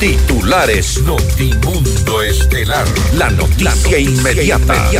[0.00, 2.84] Titulares Notimundo Estelar.
[3.14, 4.90] La noticia, inmediata.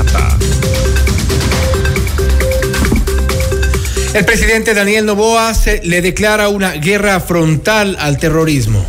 [4.15, 5.53] El presidente Daniel Novoa
[5.83, 8.85] le declara una guerra frontal al terrorismo.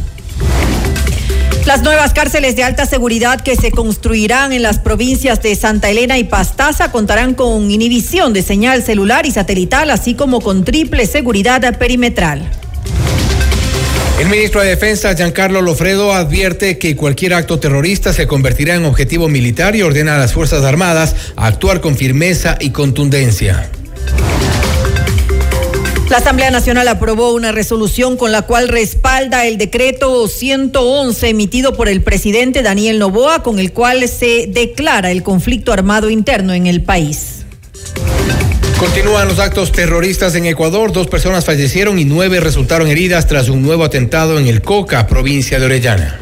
[1.66, 6.18] Las nuevas cárceles de alta seguridad que se construirán en las provincias de Santa Elena
[6.20, 11.78] y Pastaza contarán con inhibición de señal celular y satelital, así como con triple seguridad
[11.80, 12.48] perimetral.
[14.18, 19.28] El ministro de Defensa, Giancarlo Lofredo, advierte que cualquier acto terrorista se convertirá en objetivo
[19.28, 23.70] militar y ordena a las Fuerzas Armadas a actuar con firmeza y contundencia.
[26.10, 31.90] La Asamblea Nacional aprobó una resolución con la cual respalda el decreto 111 emitido por
[31.90, 36.82] el presidente Daniel Novoa, con el cual se declara el conflicto armado interno en el
[36.84, 37.35] país.
[38.86, 40.92] Continúan los actos terroristas en Ecuador.
[40.92, 45.60] Dos personas fallecieron y nueve resultaron heridas tras un nuevo atentado en el Coca, provincia
[45.60, 46.20] de Orellana.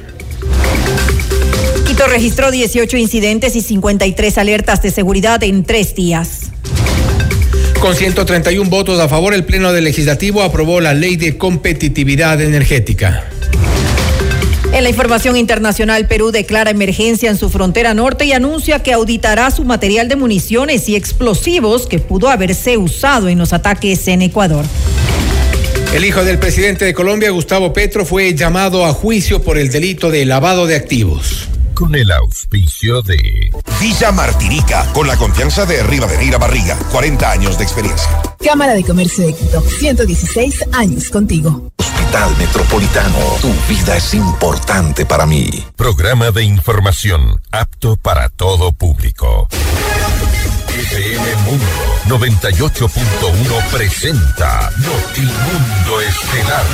[1.85, 6.51] Quito registró 18 incidentes y 53 alertas de seguridad en tres días.
[7.81, 13.25] Con 131 votos a favor, el Pleno del Legislativo aprobó la Ley de Competitividad Energética.
[14.73, 19.51] En la información internacional, Perú declara emergencia en su frontera norte y anuncia que auditará
[19.51, 24.65] su material de municiones y explosivos que pudo haberse usado en los ataques en Ecuador.
[25.93, 30.09] El hijo del presidente de Colombia, Gustavo Petro, fue llamado a juicio por el delito
[30.09, 36.37] de lavado de activos con el auspicio de Villa Martinica, con la confianza de Rivadeneira
[36.37, 38.09] Barriga, 40 años de experiencia.
[38.43, 41.71] Cámara de Comercio de Quito, 116 años contigo.
[42.13, 45.65] Metropolitano, tu vida es importante para mí.
[45.75, 49.47] Programa de información apto para todo público.
[50.69, 51.65] FM Mundo
[52.05, 56.65] 98.1 presenta Notimundo Estelar.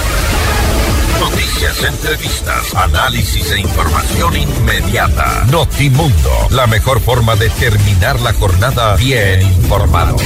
[1.30, 5.46] Noticias, entrevistas, análisis e información inmediata.
[5.52, 10.18] Notimundo, la mejor forma de terminar la jornada bien informado.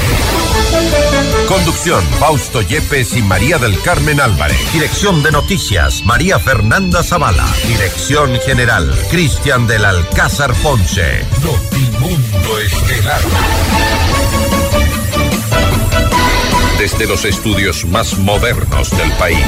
[1.47, 4.57] Conducción, Fausto Yepes y María del Carmen Álvarez.
[4.71, 7.45] Dirección de Noticias, María Fernanda Zavala.
[7.67, 11.25] Dirección General, Cristian del Alcázar Ponce.
[11.43, 13.21] Notimundo Estelar.
[16.77, 19.45] Desde los estudios más modernos del país.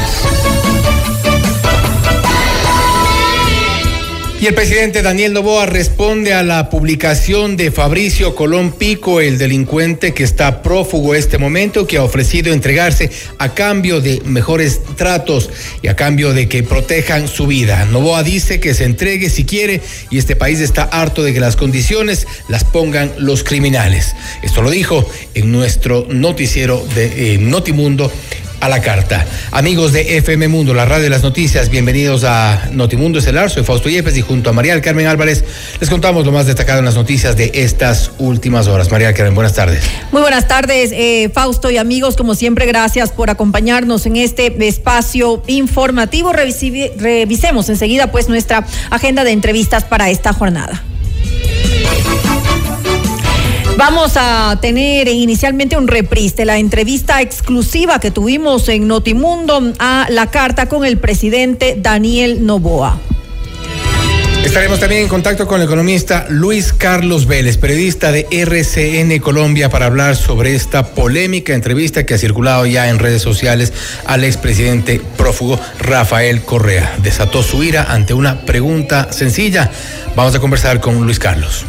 [4.46, 10.14] Y el presidente Daniel Novoa responde a la publicación de Fabricio Colón Pico, el delincuente
[10.14, 15.50] que está prófugo este momento, que ha ofrecido entregarse a cambio de mejores tratos
[15.82, 17.86] y a cambio de que protejan su vida.
[17.86, 21.56] Novoa dice que se entregue si quiere y este país está harto de que las
[21.56, 24.16] condiciones las pongan los criminales.
[24.44, 28.12] Esto lo dijo en nuestro noticiero de eh, Notimundo
[28.60, 29.26] a la carta.
[29.52, 33.50] Amigos de FM Mundo, la radio de las noticias, bienvenidos a Notimundo Estelar.
[33.50, 35.44] Soy Fausto Yepes y junto a María del Carmen Álvarez
[35.80, 38.92] les contamos lo más destacado en las noticias de estas últimas horas.
[38.92, 39.84] María del Carmen, buenas tardes.
[40.12, 42.16] Muy buenas tardes, eh, Fausto y amigos.
[42.16, 46.34] Como siempre, gracias por acompañarnos en este espacio informativo.
[46.34, 50.84] revisemos enseguida pues nuestra agenda de entrevistas para esta jornada.
[53.78, 60.08] Vamos a tener inicialmente un reprise de la entrevista exclusiva que tuvimos en Notimundo a
[60.09, 62.97] la carta con el presidente Daniel Novoa.
[64.46, 69.88] Estaremos también en contacto con el economista Luis Carlos Vélez, periodista de RCN Colombia, para
[69.88, 73.74] hablar sobre esta polémica entrevista que ha circulado ya en redes sociales
[74.06, 76.96] al expresidente prófugo Rafael Correa.
[77.03, 79.69] Desató su ira ante una pregunta sencilla.
[80.16, 81.66] Vamos a conversar con Luis Carlos.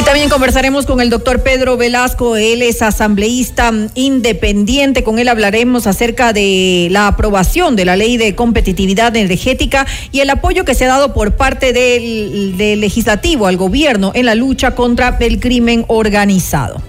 [0.00, 5.86] Y también conversaremos con el doctor Pedro Velasco, él es asambleísta independiente, con él hablaremos
[5.86, 10.86] acerca de la aprobación de la ley de competitividad energética y el apoyo que se
[10.86, 16.80] ha dado por parte del, legislativo al gobierno en la lucha contra el crimen organizado.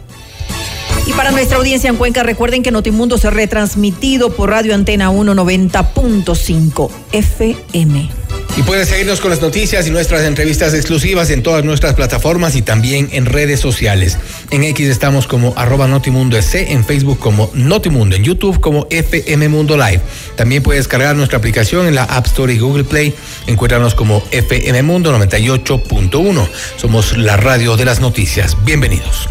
[1.05, 5.09] Y para nuestra audiencia en Cuenca, recuerden que Notimundo se ha retransmitido por Radio Antena
[5.11, 8.09] 190.5 FM.
[8.57, 12.61] Y pueden seguirnos con las noticias y nuestras entrevistas exclusivas en todas nuestras plataformas y
[12.61, 14.17] también en redes sociales.
[14.49, 19.77] En X estamos como arroba Notimundo en Facebook como Notimundo, en YouTube como FM Mundo
[19.77, 20.01] Live.
[20.35, 23.15] También puedes cargar nuestra aplicación en la App Store y Google Play.
[23.47, 26.49] Encuéntranos como FM Mundo 98.1.
[26.75, 28.57] Somos la radio de las noticias.
[28.65, 29.29] Bienvenidos.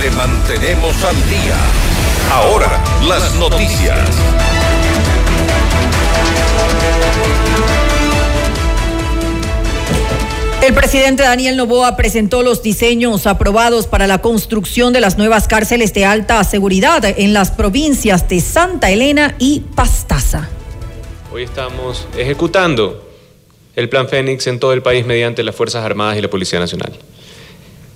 [0.00, 1.56] Le mantenemos al día.
[2.30, 3.98] Ahora, las noticias.
[10.62, 15.92] El presidente Daniel Novoa presentó los diseños aprobados para la construcción de las nuevas cárceles
[15.94, 20.48] de alta seguridad en las provincias de Santa Elena y Pastaza.
[21.32, 23.08] Hoy estamos ejecutando
[23.74, 26.92] el Plan Fénix en todo el país mediante las Fuerzas Armadas y la Policía Nacional.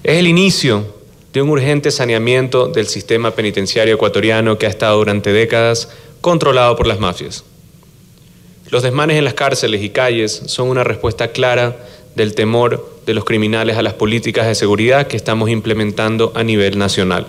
[0.02, 1.01] Es el inicio
[1.32, 5.88] de un urgente saneamiento del sistema penitenciario ecuatoriano que ha estado durante décadas
[6.20, 7.44] controlado por las mafias.
[8.70, 11.76] Los desmanes en las cárceles y calles son una respuesta clara
[12.14, 16.79] del temor de los criminales a las políticas de seguridad que estamos implementando a nivel
[16.79, 17.26] nacional.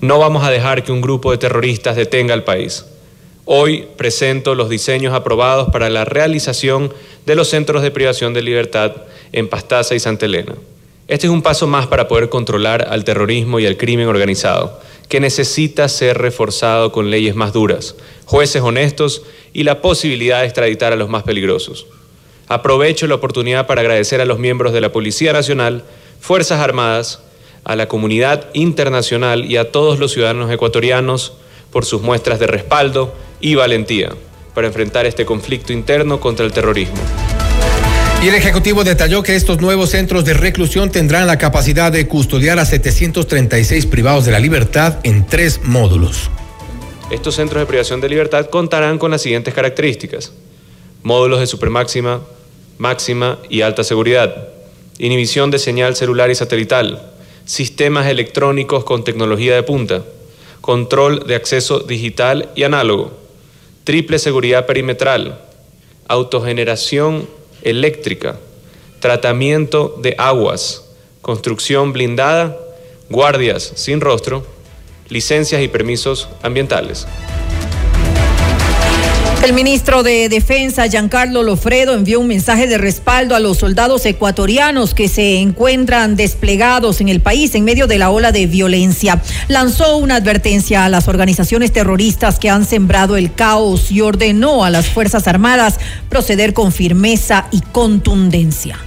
[0.00, 2.86] No vamos a dejar que un grupo de terroristas detenga al país.
[3.44, 6.92] Hoy presento los diseños aprobados para la realización
[7.26, 8.92] de los centros de privación de libertad
[9.32, 10.54] en Pastaza y Santa Elena.
[11.10, 14.78] Este es un paso más para poder controlar al terrorismo y al crimen organizado,
[15.08, 17.96] que necesita ser reforzado con leyes más duras,
[18.26, 19.22] jueces honestos
[19.52, 21.88] y la posibilidad de extraditar a los más peligrosos.
[22.46, 25.82] Aprovecho la oportunidad para agradecer a los miembros de la Policía Nacional,
[26.20, 27.20] Fuerzas Armadas,
[27.64, 31.32] a la comunidad internacional y a todos los ciudadanos ecuatorianos
[31.72, 34.10] por sus muestras de respaldo y valentía
[34.54, 37.02] para enfrentar este conflicto interno contra el terrorismo.
[38.22, 42.58] Y el Ejecutivo detalló que estos nuevos centros de reclusión tendrán la capacidad de custodiar
[42.58, 46.28] a 736 privados de la libertad en tres módulos.
[47.10, 50.34] Estos centros de privación de libertad contarán con las siguientes características.
[51.02, 52.20] Módulos de supermáxima,
[52.76, 54.48] máxima y alta seguridad.
[54.98, 57.10] Inhibición de señal celular y satelital.
[57.46, 60.02] Sistemas electrónicos con tecnología de punta.
[60.60, 63.18] Control de acceso digital y análogo.
[63.84, 65.40] Triple seguridad perimetral.
[66.06, 68.38] Autogeneración eléctrica.
[69.00, 70.84] Tratamiento de aguas.
[71.22, 72.56] Construcción blindada.
[73.08, 74.46] Guardias sin rostro
[75.10, 77.06] licencias y permisos ambientales.
[79.42, 84.92] El ministro de Defensa, Giancarlo Lofredo, envió un mensaje de respaldo a los soldados ecuatorianos
[84.92, 89.22] que se encuentran desplegados en el país en medio de la ola de violencia.
[89.48, 94.68] Lanzó una advertencia a las organizaciones terroristas que han sembrado el caos y ordenó a
[94.68, 98.78] las Fuerzas Armadas proceder con firmeza y contundencia.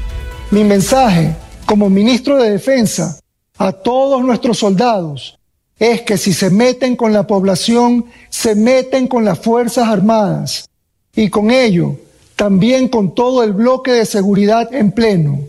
[0.52, 1.36] Mi mensaje
[1.66, 3.20] como ministro de Defensa
[3.58, 5.40] a todos nuestros soldados
[5.80, 10.70] es que si se meten con la población, se meten con las Fuerzas Armadas
[11.16, 11.98] y con ello
[12.36, 15.40] también con todo el bloque de seguridad en pleno.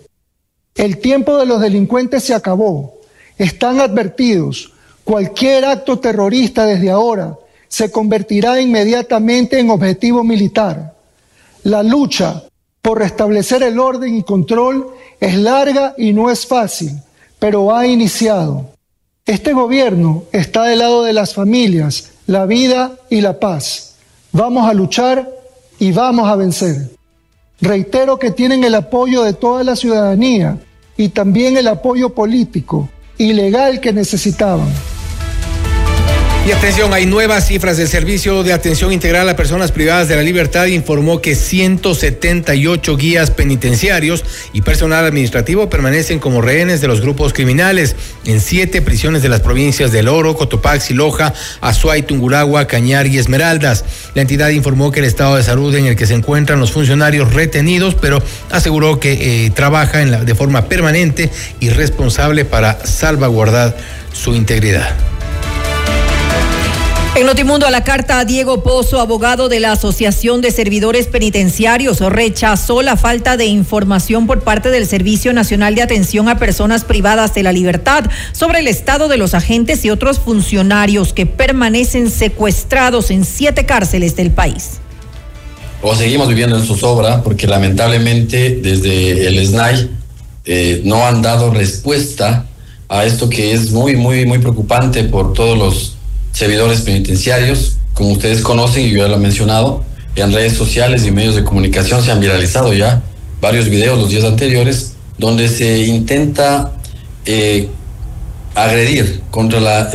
[0.75, 3.00] El tiempo de los delincuentes se acabó.
[3.38, 4.73] Están advertidos.
[5.03, 7.37] Cualquier acto terrorista desde ahora
[7.69, 10.94] se convertirá inmediatamente en objetivo militar.
[11.65, 12.44] La lucha
[12.81, 14.88] por restablecer el orden y control
[15.19, 16.93] es larga y no es fácil,
[17.38, 18.74] pero ha iniciado.
[19.26, 23.94] Este gobierno está del lado de las familias, la vida y la paz.
[24.32, 25.26] Vamos a luchar
[25.79, 26.91] y vamos a vencer.
[27.59, 30.59] Reitero que tienen el apoyo de toda la ciudadanía
[30.99, 34.69] y también el apoyo político y legal que necesitaban.
[36.46, 40.20] Y atención, hay nuevas cifras del Servicio de Atención Integral a Personas Privadas de la
[40.20, 47.32] Libertad informó que 178 guías penitenciarios y personal administrativo permanecen como rehenes de los grupos
[47.32, 47.96] criminales
[48.26, 51.32] en siete prisiones de las provincias del Oro, Cotopaxi, Loja,
[51.62, 53.87] Azuay, Tunguragua, Cañar y Esmeraldas.
[54.12, 57.32] La entidad informó que el estado de salud en el que se encuentran los funcionarios
[57.32, 63.75] retenidos, pero aseguró que eh, trabaja de forma permanente y responsable para salvaguardar
[64.12, 64.94] su integridad.
[67.16, 72.82] En Notimundo a la carta, Diego Pozo, abogado de la Asociación de Servidores Penitenciarios, rechazó
[72.82, 77.44] la falta de información por parte del Servicio Nacional de Atención a Personas Privadas de
[77.44, 83.24] la Libertad sobre el estado de los agentes y otros funcionarios que permanecen secuestrados en
[83.24, 84.81] siete cárceles del país.
[85.82, 89.89] O seguimos viviendo en zozobra porque lamentablemente desde el SNAI
[90.46, 92.46] eh, no han dado respuesta
[92.89, 95.94] a esto que es muy, muy, muy preocupante por todos los
[96.34, 99.84] servidores penitenciarios, como ustedes conocen y yo ya lo he mencionado,
[100.17, 103.03] en redes sociales y medios de comunicación se han viralizado ya
[103.41, 106.72] varios videos los días anteriores donde se intenta
[107.24, 107.69] eh,
[108.55, 109.91] agredir contra la,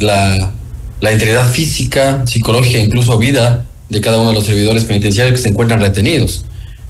[1.01, 5.49] la, integridad física, psicológica, incluso vida de cada uno de los servidores penitenciarios que se
[5.49, 6.45] encuentran retenidos.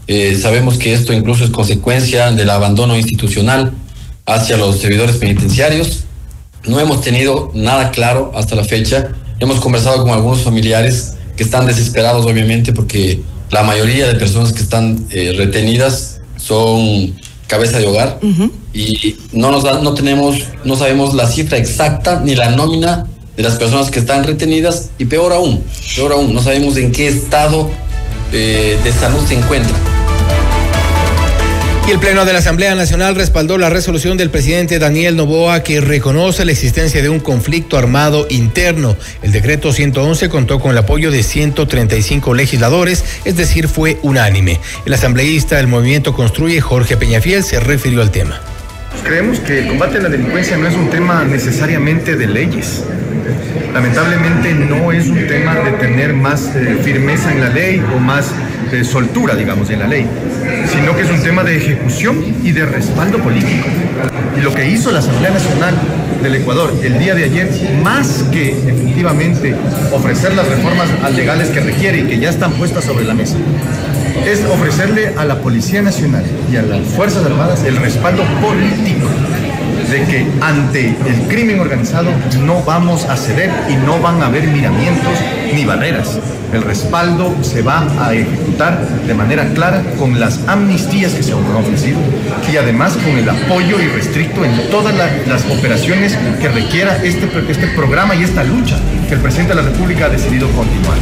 [0.07, 3.73] Eh, sabemos que esto incluso es consecuencia del abandono institucional
[4.25, 6.03] hacia los servidores penitenciarios.
[6.67, 11.65] No hemos tenido nada claro hasta la fecha Hemos conversado con algunos familiares que están
[11.65, 17.15] desesperados, obviamente, porque la mayoría de personas que están eh, retenidas son
[17.47, 18.19] cabeza de hogar
[18.73, 23.55] y no nos no tenemos, no sabemos la cifra exacta ni la nómina de las
[23.55, 25.63] personas que están retenidas y peor aún,
[25.95, 27.69] peor aún, no sabemos en qué estado
[28.31, 29.98] eh, de salud se encuentran.
[31.89, 35.81] Y el Pleno de la Asamblea Nacional respaldó la resolución del presidente Daniel Novoa que
[35.81, 38.95] reconoce la existencia de un conflicto armado interno.
[39.23, 44.59] El decreto 111 contó con el apoyo de 135 legisladores, es decir, fue unánime.
[44.85, 48.39] El asambleísta del movimiento Construye, Jorge Peñafiel, se refirió al tema.
[49.03, 52.83] Creemos que el combate a la delincuencia no es un tema necesariamente de leyes.
[53.73, 58.31] Lamentablemente no es un tema de tener más eh, firmeza en la ley o más
[58.71, 60.05] eh, soltura, digamos, en la ley,
[60.71, 63.67] sino que es un tema de ejecución y de respaldo político.
[64.37, 65.75] Y lo que hizo la Asamblea Nacional
[66.21, 67.49] del Ecuador el día de ayer,
[67.83, 69.55] más que efectivamente
[69.91, 73.37] ofrecer las reformas legales que requiere y que ya están puestas sobre la mesa,
[74.25, 79.07] es ofrecerle a la Policía Nacional y a las Fuerzas Armadas el respaldo político
[79.89, 82.11] de que ante el crimen organizado
[82.43, 85.13] no vamos a ceder y no van a haber miramientos
[85.53, 86.19] ni barreras.
[86.53, 91.39] El respaldo se va a ejecutar de manera clara con las amnistías que se han
[91.55, 91.99] ofrecido
[92.51, 98.15] y además con el apoyo irrestricto en todas las operaciones que requiera este, este programa
[98.15, 98.77] y esta lucha
[99.07, 100.97] que el presidente de la República ha decidido continuar.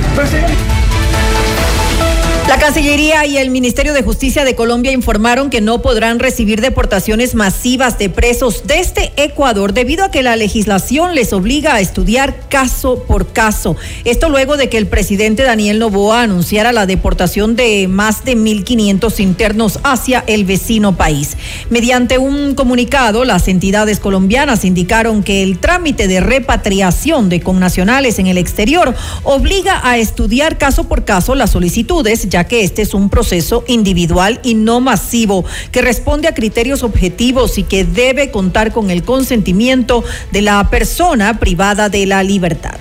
[2.47, 7.35] La Cancillería y el Ministerio de Justicia de Colombia informaron que no podrán recibir deportaciones
[7.35, 13.03] masivas de presos desde Ecuador debido a que la legislación les obliga a estudiar caso
[13.03, 13.75] por caso.
[14.05, 19.19] Esto luego de que el presidente Daniel Novoa anunciara la deportación de más de 1.500
[19.19, 21.35] internos hacia el vecino país.
[21.69, 28.27] Mediante un comunicado, las entidades colombianas indicaron que el trámite de repatriación de connacionales en
[28.27, 33.09] el exterior obliga a estudiar caso por caso las solicitudes, ya que este es un
[33.09, 38.89] proceso individual y no masivo, que responde a criterios objetivos y que debe contar con
[38.89, 42.77] el consentimiento de la persona privada de la libertad.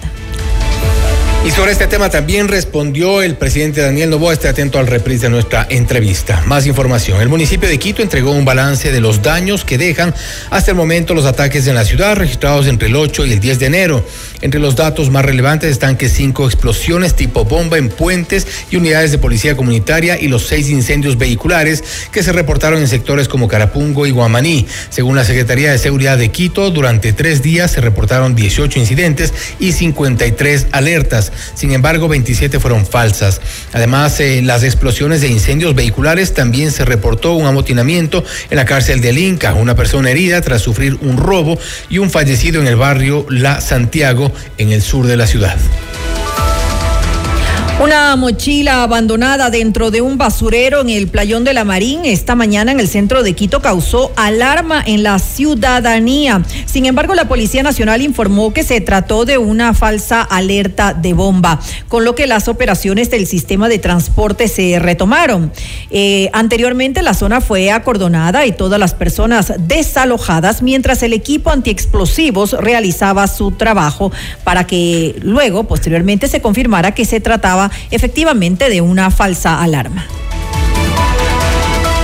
[1.46, 4.32] Y sobre este tema también respondió el presidente Daniel Novoa.
[4.32, 6.42] Esté atento al reprise de nuestra entrevista.
[6.44, 7.20] Más información.
[7.20, 10.12] El municipio de Quito entregó un balance de los daños que dejan
[10.50, 13.60] hasta el momento los ataques en la ciudad registrados entre el 8 y el 10
[13.60, 14.04] de enero.
[14.40, 19.12] Entre los datos más relevantes están que cinco explosiones tipo bomba en puentes y unidades
[19.12, 24.04] de policía comunitaria y los seis incendios vehiculares que se reportaron en sectores como Carapungo
[24.04, 24.66] y Guamaní.
[24.90, 29.70] Según la Secretaría de Seguridad de Quito, durante tres días se reportaron 18 incidentes y
[29.70, 31.30] 53 alertas.
[31.54, 33.40] Sin embargo, 27 fueron falsas.
[33.72, 39.00] Además, eh, las explosiones de incendios vehiculares también se reportó un amotinamiento en la cárcel
[39.00, 43.26] del Inca, una persona herida tras sufrir un robo y un fallecido en el barrio
[43.28, 45.56] La Santiago, en el sur de la ciudad.
[47.78, 52.72] Una mochila abandonada dentro de un basurero en el playón de la Marín esta mañana
[52.72, 56.42] en el centro de Quito causó alarma en la ciudadanía.
[56.64, 61.60] Sin embargo, la Policía Nacional informó que se trató de una falsa alerta de bomba,
[61.86, 65.52] con lo que las operaciones del sistema de transporte se retomaron.
[65.90, 72.52] Eh, anteriormente la zona fue acordonada y todas las personas desalojadas mientras el equipo antiexplosivos
[72.52, 74.12] realizaba su trabajo
[74.44, 80.06] para que luego, posteriormente, se confirmara que se trataba efectivamente de una falsa alarma.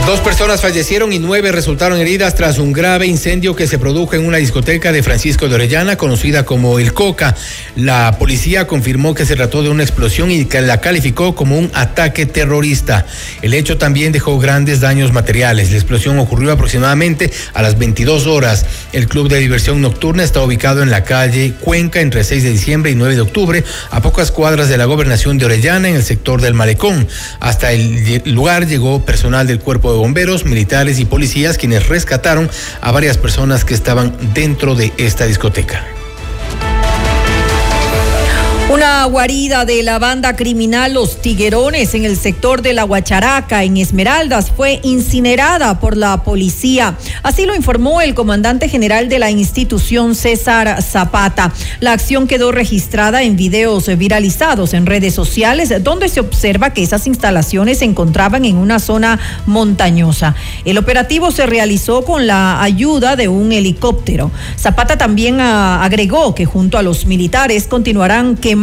[0.06, 4.26] Dos personas fallecieron y nueve resultaron heridas tras un grave incendio que se produjo en
[4.26, 7.36] una discoteca de Francisco de Orellana, conocida como El Coca.
[7.76, 11.70] La policía confirmó que se trató de una explosión y que la calificó como un
[11.72, 13.06] ataque terrorista.
[13.42, 15.70] El hecho también dejó grandes daños materiales.
[15.70, 18.66] La explosión ocurrió aproximadamente a las 22 horas.
[18.92, 22.90] El club de diversión nocturna está ubicado en la calle Cuenca entre 6 de diciembre
[22.90, 26.40] y 9 de octubre, a pocas cuadras de la gobernación de Orellana, en el sector
[26.40, 27.06] del Malecón.
[27.38, 32.92] Hasta el lugar llegó personal del cuerpo de bomberos, militares y policías quienes rescataron a
[32.92, 36.01] varias personas que estaban dentro de esta discoteca.
[38.72, 43.76] Una guarida de la banda criminal Los Tiguerones en el sector de la Huacharaca, en
[43.76, 46.96] Esmeraldas, fue incinerada por la policía.
[47.22, 51.52] Así lo informó el comandante general de la institución, César Zapata.
[51.80, 57.06] La acción quedó registrada en videos viralizados en redes sociales, donde se observa que esas
[57.06, 60.34] instalaciones se encontraban en una zona montañosa.
[60.64, 64.30] El operativo se realizó con la ayuda de un helicóptero.
[64.58, 68.61] Zapata también ah, agregó que junto a los militares continuarán quemando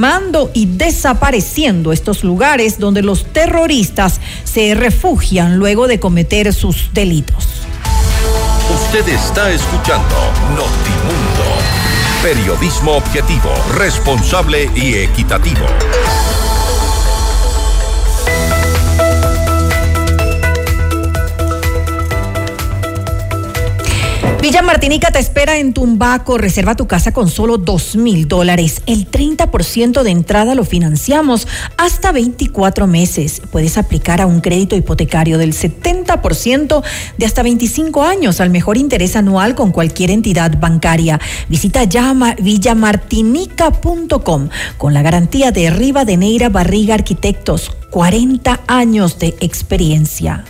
[0.53, 7.47] y desapareciendo estos lugares donde los terroristas se refugian luego de cometer sus delitos.
[8.73, 10.15] Usted está escuchando
[10.51, 11.49] Notimundo.
[12.23, 15.65] Periodismo objetivo, responsable y equitativo.
[24.41, 26.37] Villa Martinica te espera en Tumbaco.
[26.37, 28.81] Reserva tu casa con solo dos mil dólares.
[28.85, 33.41] El 30% de entrada lo financiamos hasta 24 meses.
[33.51, 36.83] Puedes aplicar a un crédito hipotecario del 70%
[37.17, 41.19] de hasta 25 años al mejor interés anual con cualquier entidad bancaria.
[41.49, 47.73] Visita ya villamartinica.com con la garantía de Riva de Neira Barriga Arquitectos.
[47.89, 50.45] 40 años de experiencia.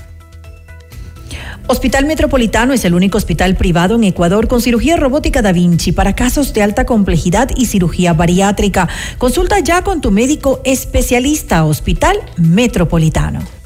[1.71, 6.15] Hospital Metropolitano es el único hospital privado en Ecuador con cirugía robótica Da Vinci para
[6.15, 8.89] casos de alta complejidad y cirugía bariátrica.
[9.19, 13.58] Consulta ya con tu médico especialista Hospital Metropolitano.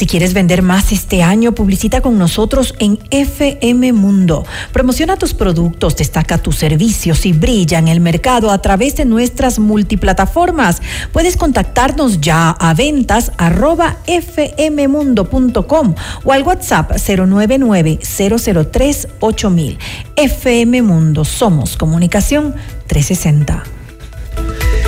[0.00, 4.46] Si quieres vender más este año, publicita con nosotros en FM Mundo.
[4.72, 9.58] Promociona tus productos, destaca tus servicios y brilla en el mercado a través de nuestras
[9.58, 10.80] multiplataformas.
[11.12, 13.98] Puedes contactarnos ya a ventas arroba
[16.24, 19.78] o al WhatsApp 099 003 8000.
[20.16, 22.54] FM Mundo, somos comunicación
[22.86, 23.64] 360.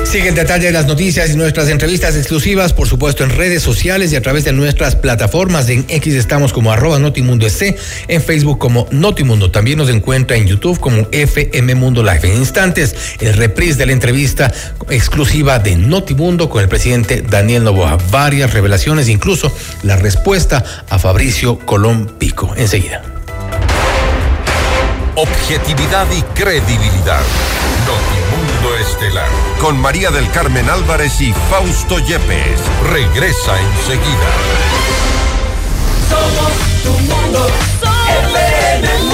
[0.04, 4.12] Sigue el detalle de las noticias y nuestras entrevistas exclusivas, por supuesto, en redes sociales
[4.12, 5.68] y a través de nuestras plataformas.
[5.70, 7.76] En X estamos como arroba Notimundo SC,
[8.08, 9.50] en Facebook como Notimundo.
[9.50, 12.20] También nos encuentra en YouTube como FM Mundo Live.
[12.24, 14.52] En instantes, el reprise de la entrevista
[14.90, 17.96] exclusiva de Notimundo con el presidente Daniel Novoa.
[18.10, 19.50] Varias revelaciones, incluso
[19.82, 22.52] la respuesta a Fabricio Colón Pico.
[22.56, 23.02] Enseguida.
[25.14, 27.22] Objetividad y credibilidad.
[27.86, 28.41] Notimundo
[28.76, 29.28] Estelar.
[29.60, 32.60] Con María del Carmen Álvarez y Fausto Yepes.
[32.90, 34.28] Regresa enseguida.
[36.08, 37.38] Somos tu mundo.
[37.40, 39.11] Mundo.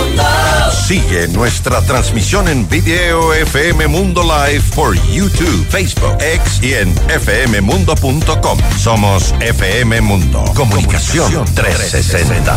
[0.89, 8.59] Sigue nuestra transmisión en video FM Mundo Live por YouTube, Facebook, X y en fmmundo.com.
[8.79, 10.43] Somos FM Mundo.
[10.55, 12.57] Comunicación 360.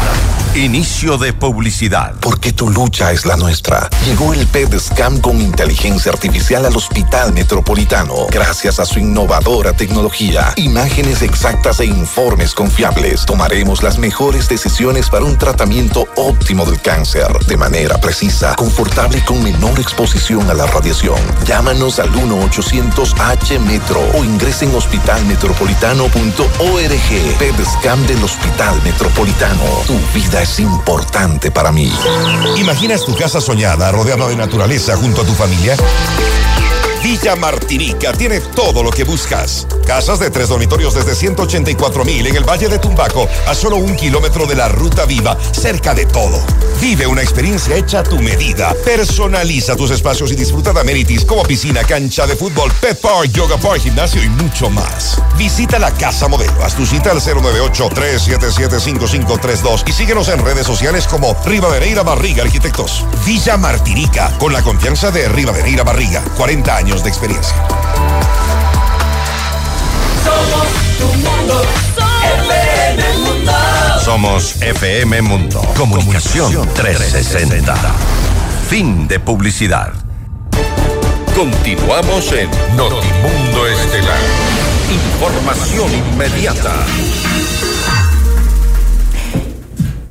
[0.55, 2.13] Inicio de publicidad.
[2.21, 3.89] Porque tu lucha es la nuestra.
[4.05, 8.27] Llegó el PEDSCAM con inteligencia artificial al Hospital Metropolitano.
[8.29, 15.25] Gracias a su innovadora tecnología, imágenes exactas e informes confiables, tomaremos las mejores decisiones para
[15.25, 18.20] un tratamiento óptimo del cáncer de manera precisa,
[18.55, 21.17] confortable y con menor exposición a la radiación.
[21.43, 27.37] Llámanos al 1-800-H-METRO o ingresen en hospitalmetropolitano.org.
[27.39, 29.63] PEDSCAM del Hospital Metropolitano.
[29.87, 31.91] Tu vida es importante para mí.
[32.57, 35.75] ¿Imaginas tu casa soñada rodeada de naturaleza junto a tu familia?
[37.03, 39.65] Villa Martinica tiene todo lo que buscas.
[39.87, 43.95] Casas de tres dormitorios desde 184 mil en el Valle de Tumbaco, a solo un
[43.95, 46.39] kilómetro de la Ruta Viva, cerca de todo.
[46.79, 48.75] Vive una experiencia hecha a tu medida.
[48.85, 53.57] Personaliza tus espacios y disfruta de amenities como piscina, cancha de fútbol, pet park, yoga
[53.57, 55.19] park, gimnasio y mucho más.
[55.37, 56.63] Visita la Casa Modelo.
[56.63, 63.07] Haz tu cita al 098-377-5532 y síguenos en redes sociales como Rivadeneira Barriga Arquitectos.
[63.25, 66.21] Villa Martinica, con la confianza de Rivadeneira Barriga.
[66.37, 67.55] 40 años de experiencia.
[70.25, 70.67] Somos
[70.99, 71.61] tu mundo.
[72.45, 73.51] FM Mundo.
[74.03, 75.61] Somos FM Mundo.
[75.77, 77.75] Comunicación 360.
[78.69, 79.93] Fin de publicidad.
[81.33, 84.19] Continuamos en Notimundo Estelar.
[84.91, 86.73] Información inmediata.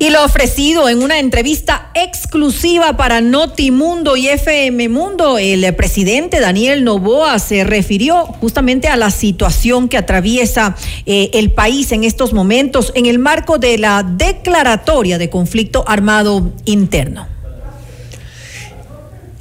[0.01, 6.83] Y lo ofrecido en una entrevista exclusiva para Notimundo y FM Mundo, el presidente Daniel
[6.83, 12.91] Novoa se refirió justamente a la situación que atraviesa eh, el país en estos momentos
[12.95, 17.27] en el marco de la declaratoria de conflicto armado interno.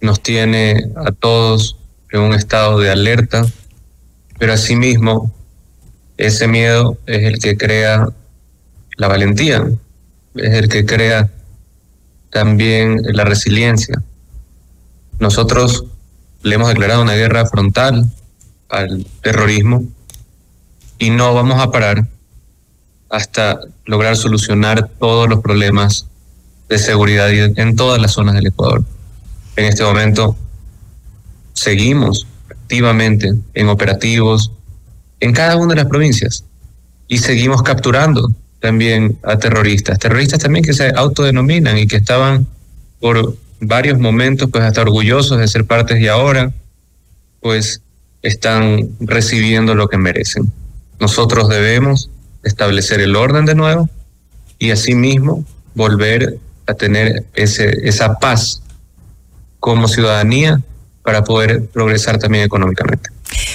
[0.00, 1.76] nos tiene a todos
[2.10, 3.46] en un estado de alerta,
[4.38, 5.32] pero asimismo
[6.16, 8.08] ese miedo es el que crea
[8.96, 9.64] la valentía,
[10.34, 11.30] es el que crea
[12.30, 14.02] también la resiliencia.
[15.20, 15.84] Nosotros
[16.42, 18.10] le hemos declarado una guerra frontal
[18.68, 19.84] al terrorismo
[20.98, 22.06] y no vamos a parar
[23.08, 26.06] hasta lograr solucionar todos los problemas
[26.68, 28.84] de seguridad en todas las zonas del Ecuador.
[29.56, 30.36] En este momento
[31.54, 34.52] seguimos activamente en operativos
[35.20, 36.44] en cada una de las provincias
[37.08, 42.46] y seguimos capturando también a terroristas, terroristas también que se autodenominan y que estaban
[43.00, 46.52] por varios momentos pues hasta orgullosos de ser partes y ahora
[47.40, 47.80] pues
[48.22, 50.52] están recibiendo lo que merecen.
[51.00, 52.10] Nosotros debemos
[52.48, 53.88] establecer el orden de nuevo
[54.58, 58.62] y asimismo volver a tener ese, esa paz
[59.60, 60.60] como ciudadanía
[61.02, 63.10] para poder progresar también económicamente.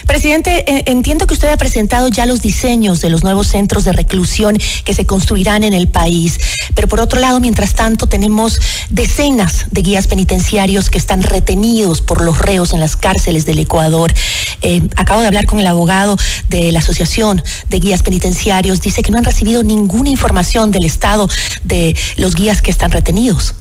[0.08, 3.94] Presidente, eh, entiendo que usted ha presentado ya los diseños de los nuevos centros de
[3.94, 6.40] reclusión que se construirán en el país,
[6.76, 8.60] pero por otro lado, mientras tanto, tenemos
[8.90, 14.14] decenas de guías penitenciarios que están retenidos por los reos en las cárceles del Ecuador.
[14.62, 16.18] Eh, acabo de hablar con el abogado
[16.50, 21.30] de la Asociación de Guías Penitenciarios, dice que no han recibido ninguna información del estado
[21.64, 23.56] de los guías que están retenidos.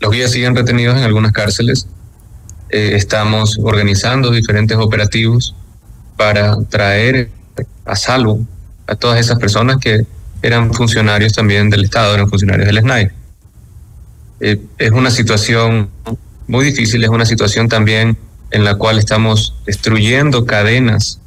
[0.00, 1.86] Los guías siguen retenidos en algunas cárceles
[2.72, 5.54] eh, estamos organizando diferentes operativos
[6.16, 7.28] para traer
[7.84, 8.46] a salvo
[8.86, 10.06] a todas esas personas que
[10.40, 13.10] eran funcionarios también del Estado, eran funcionarios del SNAI.
[14.40, 15.90] Eh, es una situación
[16.48, 18.16] muy difícil, es una situación también
[18.50, 21.20] en la cual estamos destruyendo cadenas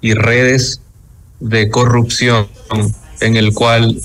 [0.00, 0.80] y redes
[1.40, 2.48] de corrupción
[3.20, 4.00] en el cual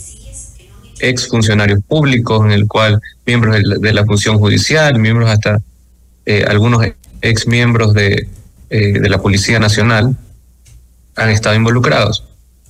[0.99, 5.61] ex funcionarios públicos, en el cual miembros de la función judicial, miembros hasta
[6.25, 6.85] eh, algunos
[7.21, 8.27] ex miembros de,
[8.69, 10.15] eh, de la Policía Nacional
[11.15, 12.25] han estado involucrados.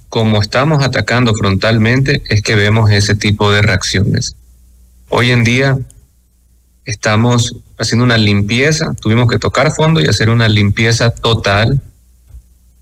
[0.10, 4.36] Como estamos atacando frontalmente, es que vemos ese tipo de reacciones.
[5.10, 5.78] Hoy en día
[6.86, 11.82] estamos haciendo una limpieza, tuvimos que tocar fondo y hacer una limpieza total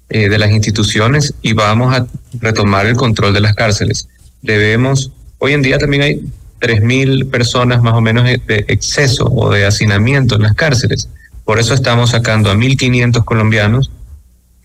[0.09, 2.07] eh, de las instituciones y vamos a
[2.39, 4.07] retomar el control de las cárceles.
[4.41, 6.25] Debemos, hoy en día también hay
[6.59, 11.09] 3.000 personas más o menos de exceso o de hacinamiento en las cárceles.
[11.45, 13.91] Por eso estamos sacando a 1.500 colombianos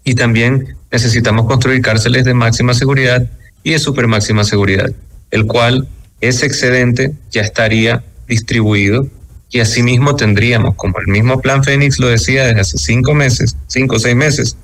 [0.05, 3.27] y también necesitamos construir cárceles de máxima seguridad
[3.63, 4.93] y de super máxima seguridad,
[5.31, 5.89] el cual
[6.21, 9.09] ese excedente ya estaría distribuido
[9.51, 13.97] y asimismo tendríamos, como el mismo plan Fénix lo decía desde hace cinco meses, cinco
[13.97, 14.57] o seis meses,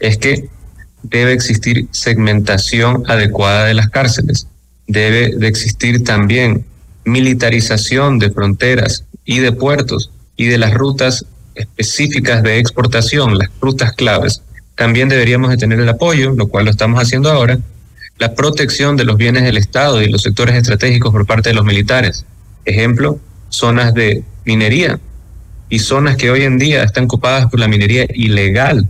[0.00, 0.48] es que
[1.02, 4.48] debe existir segmentación adecuada de las cárceles
[4.86, 6.64] debe de existir también
[7.04, 13.92] militarización de fronteras y de puertos y de las rutas específicas de exportación, las rutas
[13.92, 14.42] claves.
[14.74, 17.58] También deberíamos de tener el apoyo, lo cual lo estamos haciendo ahora,
[18.18, 21.64] la protección de los bienes del Estado y los sectores estratégicos por parte de los
[21.64, 22.24] militares.
[22.64, 24.98] Ejemplo, zonas de minería
[25.68, 28.88] y zonas que hoy en día están ocupadas por la minería ilegal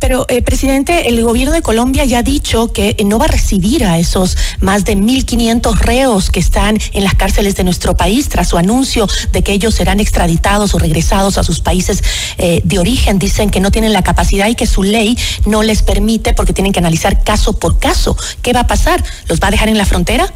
[0.00, 3.28] pero, eh, presidente, el gobierno de Colombia ya ha dicho que eh, no va a
[3.28, 8.30] recibir a esos más de 1.500 reos que están en las cárceles de nuestro país
[8.30, 12.02] tras su anuncio de que ellos serán extraditados o regresados a sus países
[12.38, 13.18] eh, de origen.
[13.18, 16.72] Dicen que no tienen la capacidad y que su ley no les permite porque tienen
[16.72, 18.16] que analizar caso por caso.
[18.40, 19.04] ¿Qué va a pasar?
[19.28, 20.32] ¿Los va a dejar en la frontera?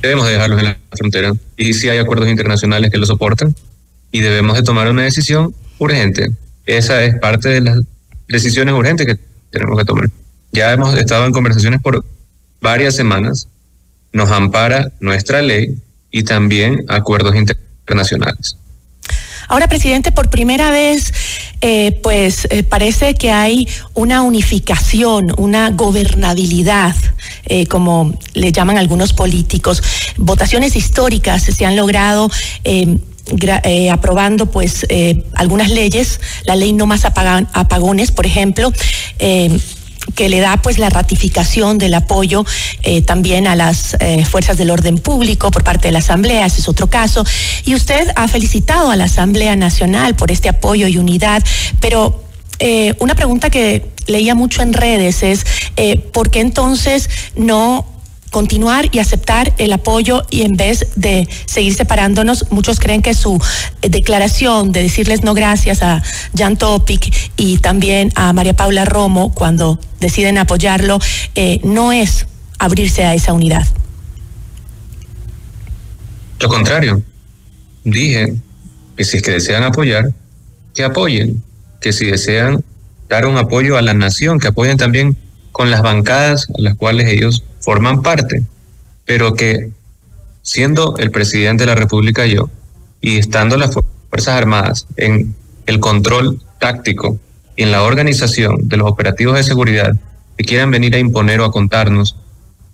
[0.00, 3.56] Debemos dejarlos en la frontera y si hay acuerdos internacionales que lo soportan
[4.12, 6.30] y debemos de tomar una decisión urgente
[6.66, 7.78] esa es parte de las
[8.28, 9.18] decisiones urgentes que
[9.50, 10.10] tenemos que tomar.
[10.52, 12.04] Ya hemos estado en conversaciones por
[12.60, 13.48] varias semanas,
[14.12, 15.76] nos ampara nuestra ley
[16.10, 18.56] y también acuerdos internacionales.
[19.48, 21.12] Ahora, presidente, por primera vez,
[21.60, 26.96] eh, pues eh, parece que hay una unificación, una gobernabilidad,
[27.44, 29.82] eh, como le llaman algunos políticos.
[30.16, 32.28] Votaciones históricas se han logrado
[33.64, 38.72] eh, aprobando pues eh, algunas leyes, la ley no más apagones, por ejemplo,
[39.18, 39.58] eh,
[40.14, 42.44] que le da pues la ratificación del apoyo
[43.06, 43.96] también a las
[44.30, 47.26] fuerzas del orden público por parte de la Asamblea, ese es otro caso.
[47.64, 51.42] Y usted ha felicitado a la Asamblea Nacional por este apoyo y unidad,
[51.80, 52.22] pero
[53.00, 55.44] una pregunta que leía mucho en redes es,
[56.12, 57.95] ¿por qué entonces no
[58.30, 63.40] continuar y aceptar el apoyo y en vez de seguir separándonos, muchos creen que su
[63.82, 66.02] eh, declaración de decirles no gracias a
[66.36, 70.98] Jan Topic y también a María Paula Romo cuando deciden apoyarlo,
[71.34, 72.26] eh, no es
[72.58, 73.66] abrirse a esa unidad.
[76.40, 77.02] Lo contrario,
[77.84, 78.34] dije
[78.96, 80.12] que si es que desean apoyar,
[80.74, 81.42] que apoyen,
[81.80, 82.62] que si desean
[83.08, 85.16] dar un apoyo a la nación, que apoyen también
[85.52, 88.44] con las bancadas a las cuales ellos forman parte,
[89.04, 89.70] pero que
[90.42, 92.48] siendo el presidente de la República yo
[93.00, 93.74] y estando las
[94.08, 95.34] Fuerzas Armadas en
[95.66, 97.18] el control táctico
[97.56, 99.96] y en la organización de los operativos de seguridad
[100.38, 102.14] que quieran venir a imponer o a contarnos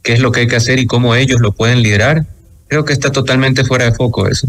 [0.02, 2.26] qué es lo que hay que hacer y cómo ellos lo pueden liderar,
[2.68, 4.46] creo que está totalmente fuera de foco eso.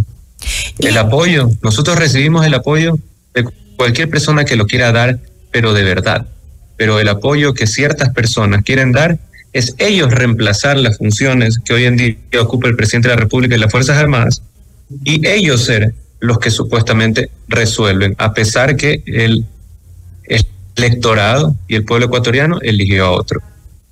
[0.80, 2.98] El apoyo, nosotros recibimos el apoyo
[3.34, 3.46] de
[3.78, 5.20] cualquier persona que lo quiera dar,
[5.52, 6.28] pero de verdad.
[6.76, 9.20] Pero el apoyo que ciertas personas quieren dar
[9.54, 13.56] es ellos reemplazar las funciones que hoy en día ocupa el presidente de la República
[13.56, 14.42] y las Fuerzas Armadas
[15.04, 19.46] y ellos ser los que supuestamente resuelven, a pesar que el,
[20.76, 23.42] electorado y el pueblo ecuatoriano eligió a otro.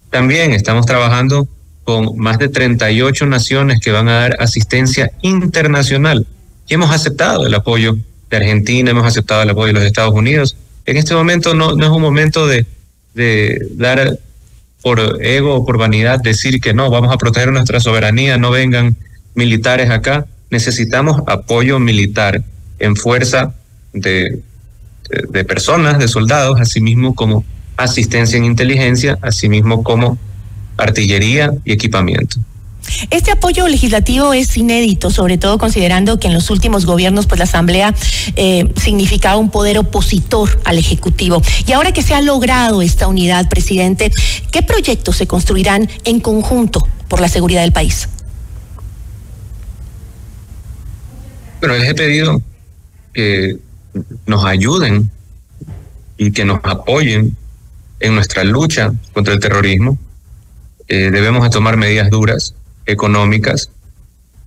[0.09, 1.47] También estamos trabajando
[1.83, 6.25] con más de 38 naciones que van a dar asistencia internacional
[6.67, 7.97] y hemos aceptado el apoyo
[8.31, 10.57] de Argentina, hemos aceptado el apoyo de los Estados Unidos.
[10.85, 12.65] En este momento no, no es un momento de,
[13.13, 14.17] de dar
[14.81, 18.95] por ego o por vanidad decir que no, vamos a proteger nuestra soberanía, no vengan
[19.35, 20.25] militares acá.
[20.49, 22.43] Necesitamos apoyo militar
[22.79, 23.53] en fuerza
[23.93, 24.41] de,
[25.29, 27.45] de, personas, de soldados, asimismo como
[27.77, 30.17] asistencia en inteligencia, asimismo como
[30.77, 32.39] artillería y equipamiento.
[33.09, 37.45] Este apoyo legislativo es inédito, sobre todo considerando que en los últimos gobiernos, pues la
[37.45, 37.93] Asamblea
[38.35, 41.41] eh, significaba un poder opositor al Ejecutivo.
[41.67, 44.11] Y ahora que se ha logrado esta unidad, presidente,
[44.51, 48.07] ¿qué proyectos se construirán en conjunto por la seguridad del país?
[51.59, 52.41] Bueno, les he pedido
[53.13, 53.57] que
[54.25, 55.11] nos ayuden
[56.17, 57.35] y que nos apoyen
[57.99, 59.97] en nuestra lucha contra el terrorismo.
[60.87, 62.55] Eh, debemos tomar medidas duras
[62.91, 63.69] económicas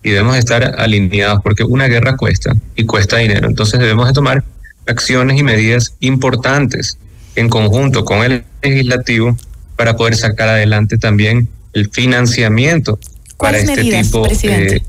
[0.02, 3.48] y debemos estar alineados porque una guerra cuesta y cuesta dinero.
[3.48, 4.44] Entonces debemos de tomar
[4.86, 6.98] acciones y medidas importantes
[7.36, 9.36] en conjunto con el legislativo
[9.76, 12.98] para poder sacar adelante también el financiamiento
[13.38, 14.82] para este tipo de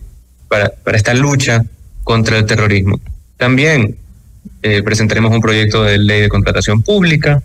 [0.47, 1.65] para, para esta lucha
[2.03, 2.99] contra el terrorismo.
[3.37, 3.97] También
[4.61, 7.41] eh, presentaremos un proyecto de ley de contratación pública,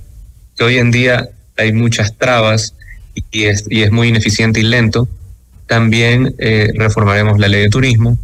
[0.56, 2.74] que hoy en día hay muchas trabas
[3.30, 5.08] y es, y es muy ineficiente y lento.
[5.70, 8.18] También eh, reformaremos la ley de turismo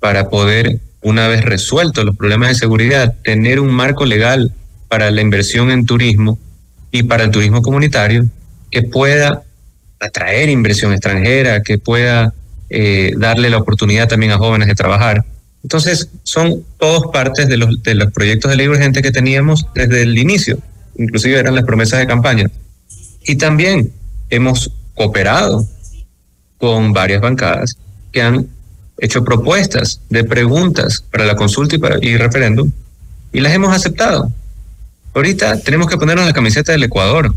[0.00, 4.52] para poder, una vez resueltos los problemas de seguridad, tener un marco legal
[4.88, 6.36] para la inversión en turismo
[6.90, 8.26] y para el turismo comunitario
[8.72, 9.44] que pueda
[10.00, 12.34] atraer inversión extranjera, que pueda
[12.70, 15.24] eh, darle la oportunidad también a jóvenes de trabajar.
[15.62, 20.02] Entonces, son todos partes de los, de los proyectos de ley urgente que teníamos desde
[20.02, 20.58] el inicio,
[20.98, 22.50] inclusive eran las promesas de campaña.
[23.22, 23.92] Y también
[24.28, 25.68] hemos cooperado
[26.58, 27.76] con varias bancadas
[28.12, 28.48] que han
[28.98, 32.70] hecho propuestas de preguntas para la consulta y, para, y referéndum
[33.34, 34.30] y las hemos aceptado.
[35.12, 37.34] Ahorita tenemos que ponernos la camiseta del Ecuador.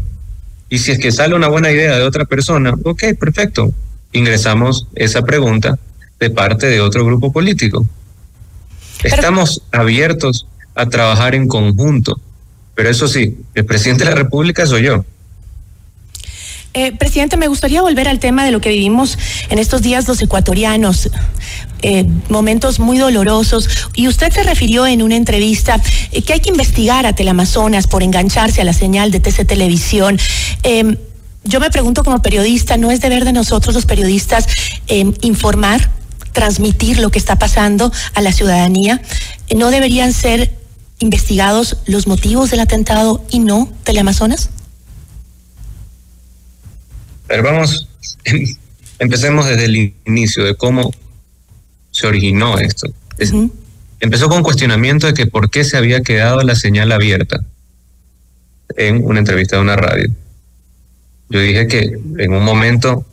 [0.69, 3.73] Y si es que sale una buena idea de otra persona, ok, perfecto.
[4.13, 5.77] Ingresamos esa pregunta
[6.19, 7.86] de parte de otro grupo político.
[9.03, 12.19] Estamos abiertos a trabajar en conjunto.
[12.75, 15.03] Pero eso sí, el presidente de la República soy yo.
[16.78, 19.18] Eh, presidente, me gustaría volver al tema de lo que vivimos
[19.50, 21.10] en estos días los ecuatorianos.
[21.82, 23.68] Eh, momentos muy dolorosos.
[23.96, 28.04] Y usted se refirió en una entrevista eh, que hay que investigar a Teleamazonas por
[28.04, 30.20] engancharse a la señal de TC Televisión.
[30.62, 30.98] Em,
[31.44, 34.46] yo me pregunto como periodista, ¿no es deber de nosotros los periodistas
[34.86, 35.90] em, informar,
[36.32, 39.02] transmitir lo que está pasando a la ciudadanía?
[39.56, 40.54] ¿No deberían ser
[41.00, 44.52] investigados los motivos del atentado y no Teleamazonas?
[47.28, 47.88] Pero vamos,
[49.00, 50.92] empecemos desde el inicio de cómo
[51.92, 52.88] se originó esto.
[54.00, 57.44] Empezó con cuestionamiento de que por qué se había quedado la señal abierta
[58.76, 60.10] en una entrevista de una radio.
[61.30, 63.06] Yo dije que en un momento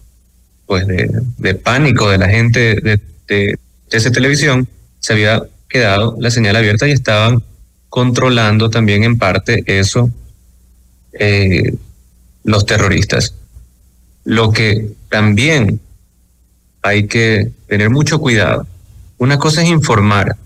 [0.67, 3.59] pues de, pánico de la gente de, de,
[3.91, 4.69] esa televisión
[5.01, 7.43] se había quedado la señal abierta y estaban
[7.89, 10.11] controlando también en parte eso
[11.13, 11.75] eh,
[12.45, 13.35] los terroristas.
[14.25, 15.81] Lo que también
[16.83, 18.67] hay que tener mucho cuidado.
[19.19, 20.37] Una cosa es informar,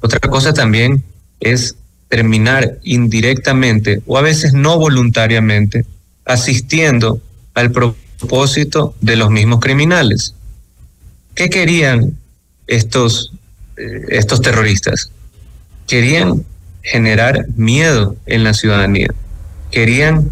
[0.00, 1.02] otra cosa también
[1.40, 1.76] es
[2.08, 5.84] terminar indirectamente o a veces no voluntariamente
[6.24, 7.20] asistiendo
[7.54, 10.34] al propósito de los mismos criminales.
[11.34, 12.16] ¿Qué querían
[12.66, 13.32] estos,
[13.76, 15.10] eh, estos terroristas?
[15.86, 16.44] Querían
[16.82, 19.08] generar miedo en la ciudadanía.
[19.70, 20.30] Querían,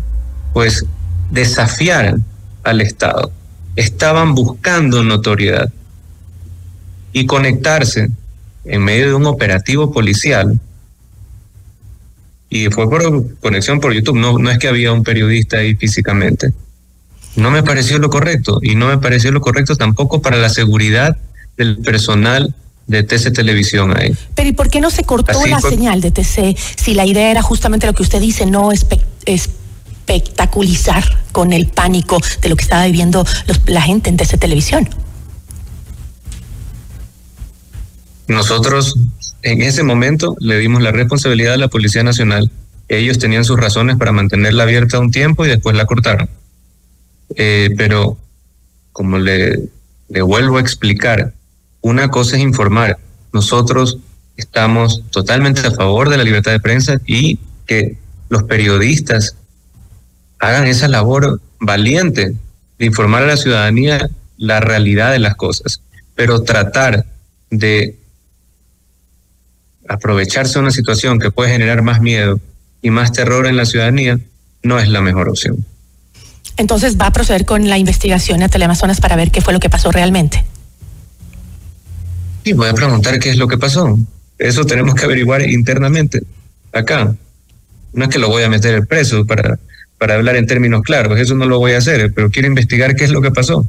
[0.52, 0.86] pues,
[1.30, 2.18] desafiar
[2.64, 3.30] al Estado.
[3.76, 5.72] Estaban buscando notoriedad
[7.12, 8.10] y conectarse
[8.64, 10.58] en medio de un operativo policial.
[12.50, 16.52] Y fue por conexión por YouTube, no, no es que había un periodista ahí físicamente.
[17.36, 21.16] No me pareció lo correcto y no me pareció lo correcto tampoco para la seguridad
[21.56, 22.54] del personal
[22.86, 24.14] de TC Televisión ahí.
[24.34, 27.42] Pero ¿y por qué no se cortó la señal de TC si la idea era
[27.42, 28.70] justamente lo que usted dice, no
[30.04, 33.24] espectaculizar con el pánico de lo que estaba viviendo
[33.66, 34.88] la gente en TC Televisión?
[38.28, 38.96] Nosotros
[39.42, 42.50] en ese momento le dimos la responsabilidad a la Policía Nacional.
[42.88, 46.28] Ellos tenían sus razones para mantenerla abierta un tiempo y después la cortaron.
[47.36, 48.18] Eh, pero
[48.92, 49.58] como le,
[50.08, 51.32] le vuelvo a explicar,
[51.80, 52.98] una cosa es informar.
[53.32, 53.98] Nosotros
[54.36, 57.96] estamos totalmente a favor de la libertad de prensa y que
[58.28, 59.36] los periodistas
[60.44, 62.34] hagan esa labor valiente
[62.78, 65.80] de informar a la ciudadanía la realidad de las cosas,
[66.14, 67.06] pero tratar
[67.50, 67.96] de
[69.88, 72.40] aprovecharse de una situación que puede generar más miedo
[72.82, 74.18] y más terror en la ciudadanía
[74.62, 75.64] no es la mejor opción.
[76.56, 79.70] Entonces va a proceder con la investigación a Teleamazonas para ver qué fue lo que
[79.70, 80.44] pasó realmente.
[82.44, 83.98] Sí, voy a preguntar qué es lo que pasó.
[84.38, 86.22] Eso tenemos que averiguar internamente,
[86.72, 87.14] acá.
[87.92, 89.58] No es que lo voy a meter el preso para,
[90.04, 93.04] para hablar en términos claros, eso no lo voy a hacer, pero quiero investigar qué
[93.04, 93.66] es lo que pasó.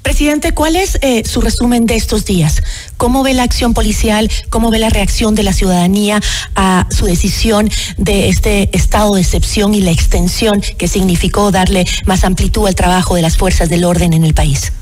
[0.00, 2.62] Presidente, ¿cuál es eh, su resumen de estos días?
[2.96, 4.30] ¿Cómo ve la acción policial?
[4.48, 6.18] ¿Cómo ve la reacción de la ciudadanía
[6.54, 12.24] a su decisión de este estado de excepción y la extensión que significó darle más
[12.24, 14.72] amplitud al trabajo de las fuerzas del orden en el país?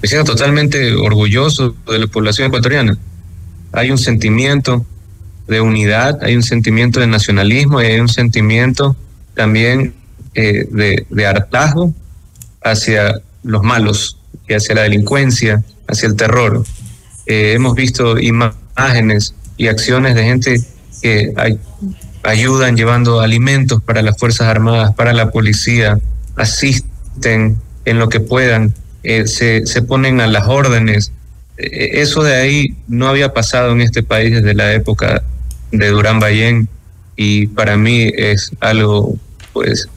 [0.00, 2.96] Me siento totalmente orgulloso de la población ecuatoriana.
[3.72, 4.86] Hay un sentimiento
[5.46, 8.96] de unidad, hay un sentimiento de nacionalismo y hay un sentimiento
[9.34, 9.94] también
[10.34, 11.92] eh, de, de hartazgo
[12.62, 16.64] hacia los malos y hacia la delincuencia, hacia el terror.
[17.26, 20.60] Eh, hemos visto imágenes y acciones de gente
[21.02, 21.32] que
[22.22, 26.00] ayudan llevando alimentos para las Fuerzas Armadas, para la policía,
[26.36, 31.12] asisten en lo que puedan, eh, se, se, ponen a las órdenes.
[31.56, 35.22] Eso de ahí no había pasado en este país desde la época
[35.78, 36.68] de Durán Ballén
[37.16, 39.16] y para mí es algo
[39.52, 39.88] pues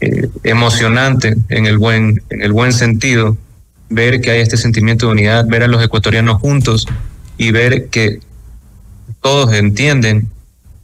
[0.00, 3.36] eh, emocionante en el buen en el buen sentido
[3.90, 6.86] ver que hay este sentimiento de unidad, ver a los ecuatorianos juntos
[7.36, 8.20] y ver que
[9.20, 10.30] todos entienden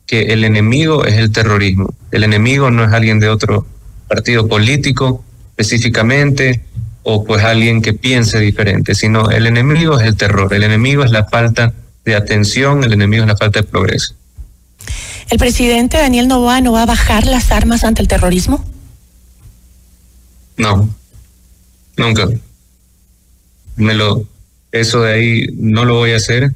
[0.06, 1.94] que el enemigo es el terrorismo.
[2.11, 3.66] El enemigo no es alguien de otro
[4.09, 5.24] partido político
[5.56, 6.62] específicamente
[7.02, 11.12] o pues alguien que piense diferente, sino el enemigo es el terror, el enemigo es
[11.12, 11.72] la falta
[12.04, 14.14] de atención, el enemigo es la falta de progreso.
[15.31, 18.64] ¿El presidente Daniel Novoa no va a bajar las armas ante el terrorismo?
[20.57, 20.88] No,
[21.96, 22.29] nunca.
[23.77, 24.27] Me lo,
[24.72, 26.55] eso de ahí no lo voy a hacer.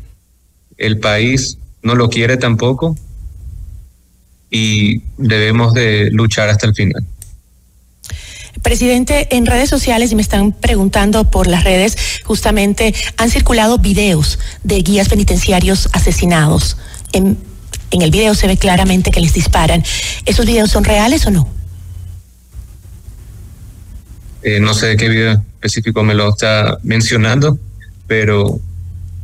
[0.79, 2.97] El país no lo quiere tampoco
[4.51, 7.05] y debemos de luchar hasta el final.
[8.63, 14.39] Presidente, en redes sociales, y me están preguntando por las redes, justamente han circulado videos
[14.65, 16.77] de guías penitenciarios asesinados.
[17.13, 17.39] En,
[17.91, 19.83] en el video se ve claramente que les disparan.
[20.27, 21.49] ¿Esos videos son reales o no?
[24.43, 27.59] Eh, no sé de qué video específico me lo está mencionando,
[28.07, 28.59] pero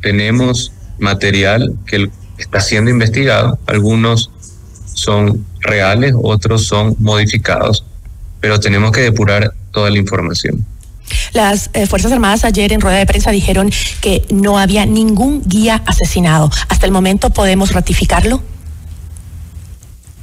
[0.01, 3.57] tenemos material que está siendo investigado.
[3.65, 4.29] Algunos
[4.93, 7.83] son reales, otros son modificados,
[8.39, 10.65] pero tenemos que depurar toda la información.
[11.33, 15.81] Las eh, Fuerzas Armadas ayer en rueda de prensa dijeron que no había ningún guía
[15.85, 16.51] asesinado.
[16.67, 18.41] ¿Hasta el momento podemos ratificarlo?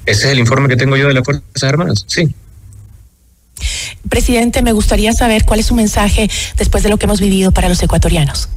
[0.07, 2.35] Ese es el informe que tengo yo de las Fuerzas Armadas, sí.
[4.09, 7.69] Presidente, me gustaría saber cuál es su mensaje después de lo que hemos vivido para
[7.69, 8.49] los ecuatorianos.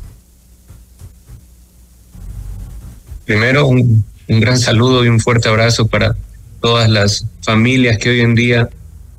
[3.26, 6.16] Primero, un, gran saludo y un fuerte abrazo para
[6.62, 8.70] todas las familias que hoy en día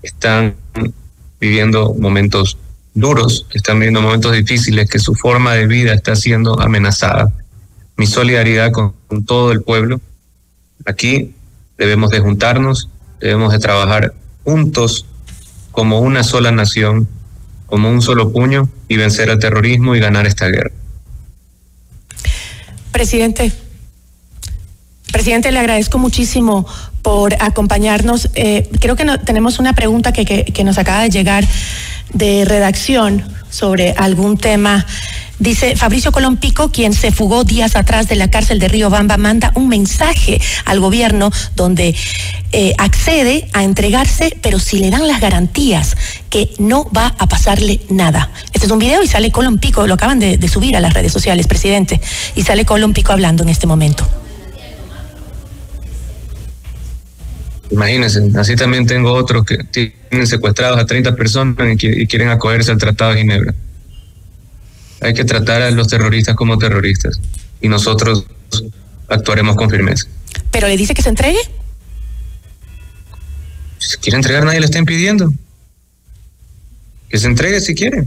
[0.02, 0.54] están
[1.40, 2.58] viviendo momentos
[2.94, 7.32] duros, están viviendo momentos difíciles, que su forma de vida está siendo amenazada.
[7.96, 10.00] Mi solidaridad con, con todo el pueblo.
[10.84, 11.34] Aquí
[11.78, 14.12] debemos de juntarnos, debemos de trabajar
[14.44, 15.06] juntos
[15.70, 17.08] como una sola nación,
[17.66, 20.72] como un solo puño y vencer al terrorismo y ganar esta guerra.
[22.90, 23.52] Presidente,
[25.12, 26.66] presidente, le agradezco muchísimo
[27.02, 28.28] por acompañarnos.
[28.34, 31.44] Eh, creo que tenemos una pregunta que, que nos acaba de llegar
[32.12, 34.84] de redacción sobre algún tema.
[35.38, 39.52] Dice Fabricio Colompico, quien se fugó días atrás de la cárcel de Río Bamba, manda
[39.54, 41.94] un mensaje al gobierno donde
[42.50, 45.96] eh, accede a entregarse, pero si le dan las garantías
[46.28, 48.32] que no va a pasarle nada.
[48.52, 51.46] Este es un video y sale Colompico, lo acaban de, subir a las redes sociales,
[51.46, 52.00] presidente,
[52.34, 54.08] y sale Colompico hablando en este momento.
[57.70, 62.78] Imagínense, así también tengo otros que tienen secuestrados a 30 personas y quieren acogerse al
[62.78, 63.54] Tratado de Ginebra.
[65.00, 67.20] Hay que tratar a los terroristas como terroristas
[67.60, 68.26] y nosotros
[69.08, 70.06] actuaremos con firmeza.
[70.50, 71.38] ¿Pero le dice que se entregue?
[73.78, 75.32] Si quiere entregar, nadie le está impidiendo.
[77.08, 78.04] Que se entregue si quiere.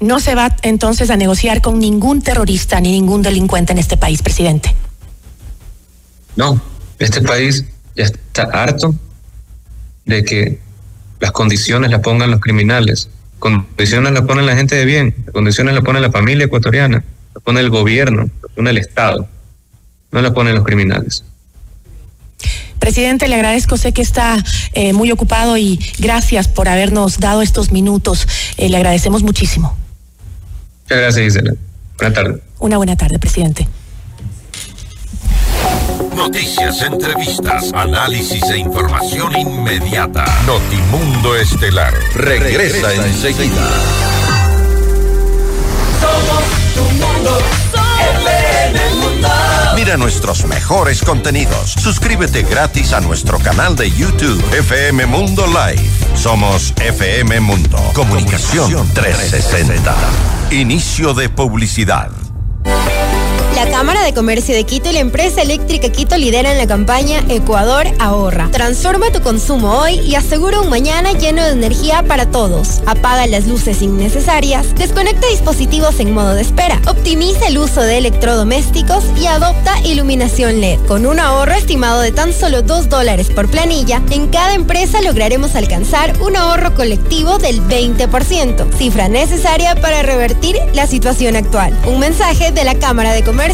[0.00, 4.22] No se va entonces a negociar con ningún terrorista ni ningún delincuente en este país,
[4.22, 4.74] presidente.
[6.36, 6.60] No,
[6.98, 7.64] este país
[7.96, 8.94] ya está harto
[10.04, 10.60] de que
[11.20, 13.08] las condiciones las pongan los criminales.
[13.38, 17.04] Condiciones las pone la gente de bien, las condiciones las pone la familia ecuatoriana,
[17.34, 19.28] las pone el gobierno, las pone el Estado,
[20.10, 21.24] no las ponen los criminales.
[22.78, 24.36] Presidente, le agradezco, sé que está
[24.74, 28.28] eh, muy ocupado y gracias por habernos dado estos minutos.
[28.58, 29.76] Eh, le agradecemos muchísimo.
[30.82, 31.54] Muchas gracias, Gisela.
[31.96, 32.40] Buenas tardes.
[32.58, 33.66] Una buena tarde, presidente.
[36.16, 40.24] Noticias, entrevistas, análisis e información inmediata.
[40.46, 43.70] Notimundo Estelar regresa, regresa enseguida.
[46.00, 46.44] Somos
[46.74, 47.38] tu mundo,
[48.22, 49.28] FM Mundo.
[49.74, 51.72] Mira nuestros mejores contenidos.
[51.72, 55.90] Suscríbete gratis a nuestro canal de YouTube FM Mundo Live.
[56.14, 57.78] Somos FM Mundo.
[57.92, 59.94] Comunicación 360.
[60.52, 62.10] Inicio de publicidad.
[63.64, 67.86] La Cámara de Comercio de Quito y la empresa eléctrica Quito lideran la campaña Ecuador
[67.98, 68.50] Ahorra.
[68.52, 72.82] Transforma tu consumo hoy y asegura un mañana lleno de energía para todos.
[72.84, 79.02] Apaga las luces innecesarias, desconecta dispositivos en modo de espera, optimiza el uso de electrodomésticos
[79.18, 80.80] y adopta iluminación LED.
[80.86, 85.54] Con un ahorro estimado de tan solo 2 dólares por planilla, en cada empresa lograremos
[85.54, 91.74] alcanzar un ahorro colectivo del 20%, cifra necesaria para revertir la situación actual.
[91.86, 93.53] Un mensaje de la Cámara de Comercio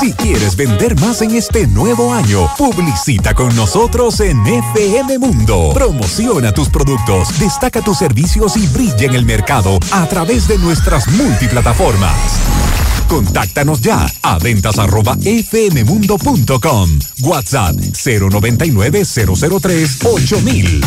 [0.00, 5.72] Si quieres vender más en este nuevo año, publicita con nosotros en FM Mundo.
[5.74, 11.06] Promociona tus productos, destaca tus servicios y brilla en el mercado a través de nuestras
[11.08, 12.79] multiplataformas.
[13.10, 16.90] Contáctanos ya a ventas arroba fmmundo.com.
[17.22, 20.80] WhatsApp 099 003 8000.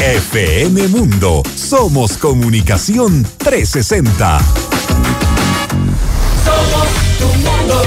[0.00, 1.42] FM Mundo.
[1.54, 4.38] Somos comunicación 360.
[6.46, 6.88] Somos
[7.18, 7.82] tu mundo,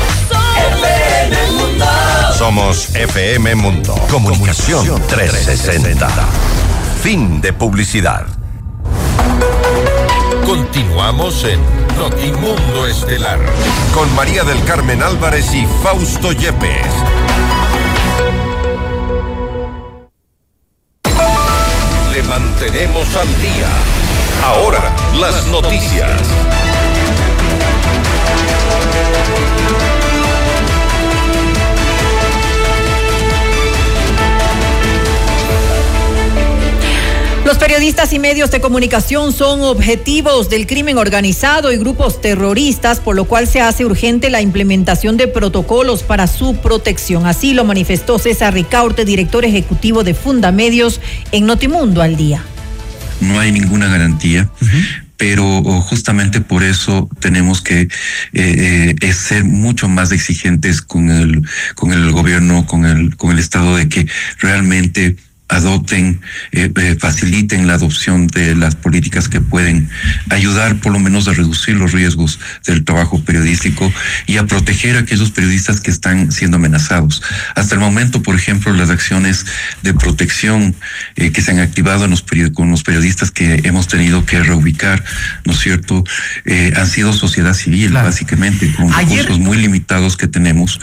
[0.84, 1.86] FM Mundo.
[2.38, 3.96] Somos FM Mundo.
[4.12, 6.08] Comunicación 360.
[7.02, 8.28] Fin de publicidad.
[10.46, 13.40] Continuamos en Notimundo Estelar
[13.94, 16.86] con María del Carmen Álvarez y Fausto Yepes.
[22.14, 23.68] Le mantenemos al día.
[24.46, 26.22] Ahora, las noticias.
[37.48, 43.16] Los periodistas y medios de comunicación son objetivos del crimen organizado y grupos terroristas, por
[43.16, 47.26] lo cual se hace urgente la implementación de protocolos para su protección.
[47.26, 51.00] Así lo manifestó César Ricaurte, director ejecutivo de Fundamedios
[51.32, 52.44] en Notimundo al día.
[53.22, 54.50] No hay ninguna garantía,
[55.16, 57.88] pero oh, justamente por eso tenemos que
[58.34, 61.44] eh, eh, ser mucho más exigentes con el
[61.76, 64.06] con el gobierno, con el con el estado de que
[64.40, 65.16] realmente
[65.50, 66.20] adopten,
[66.52, 69.90] eh, eh, faciliten la adopción de las políticas que pueden
[70.30, 73.92] ayudar por lo menos a reducir los riesgos del trabajo periodístico
[74.26, 77.22] y a proteger a aquellos periodistas que están siendo amenazados.
[77.56, 79.46] Hasta el momento, por ejemplo, las acciones
[79.84, 80.76] de protección
[81.16, 85.04] eh, que se han activado en los con los periodistas que hemos tenido que reubicar,
[85.46, 86.04] ¿no es cierto?,
[86.76, 90.80] han sido sociedad civil, básicamente, con recursos muy limitados que tenemos,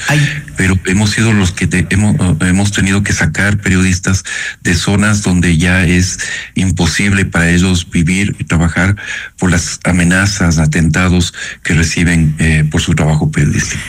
[0.57, 4.25] pero hemos sido los que hemos, hemos tenido que sacar periodistas
[4.65, 6.19] de zonas donde ya es
[6.55, 8.97] imposible para ellos vivir y trabajar
[9.39, 13.83] por las amenazas, atentados que reciben eh, por su trabajo periodístico.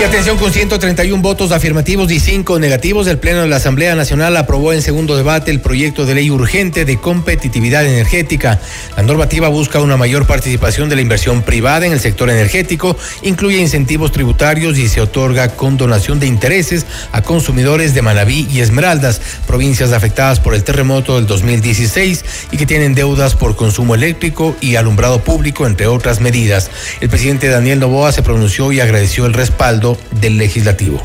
[0.00, 4.36] Y atención con 131 votos afirmativos y 5 negativos, el Pleno de la Asamblea Nacional
[4.36, 8.60] aprobó en segundo debate el proyecto de ley urgente de competitividad energética.
[8.96, 13.58] La normativa busca una mayor participación de la inversión privada en el sector energético, incluye
[13.58, 19.92] incentivos tributarios y se otorga condonación de intereses a consumidores de Manabí y Esmeraldas, provincias
[19.92, 25.24] afectadas por el terremoto del 2016 y que tienen deudas por consumo eléctrico y alumbrado
[25.24, 26.70] público, entre otras medidas.
[27.00, 29.87] El presidente Daniel Novoa se pronunció y agradeció el respaldo
[30.20, 31.00] del legislativo.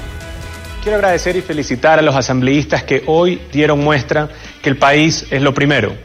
[0.81, 4.27] Quiero agradecer y felicitar a los asambleístas que hoy dieron muestra
[4.61, 5.95] que el país es lo primero.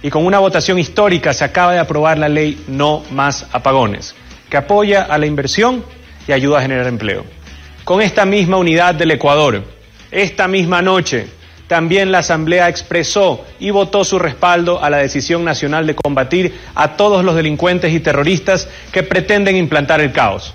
[0.00, 4.14] Y con una votación histórica se acaba de aprobar la ley No Más Apagones,
[4.48, 5.84] que apoya a la inversión
[6.28, 7.24] y ayuda a generar empleo.
[7.82, 9.64] Con esta misma unidad del Ecuador,
[10.12, 11.26] esta misma noche,
[11.66, 16.96] también la Asamblea expresó y votó su respaldo a la decisión nacional de combatir a
[16.96, 20.54] todos los delincuentes y terroristas que pretenden implantar el caos.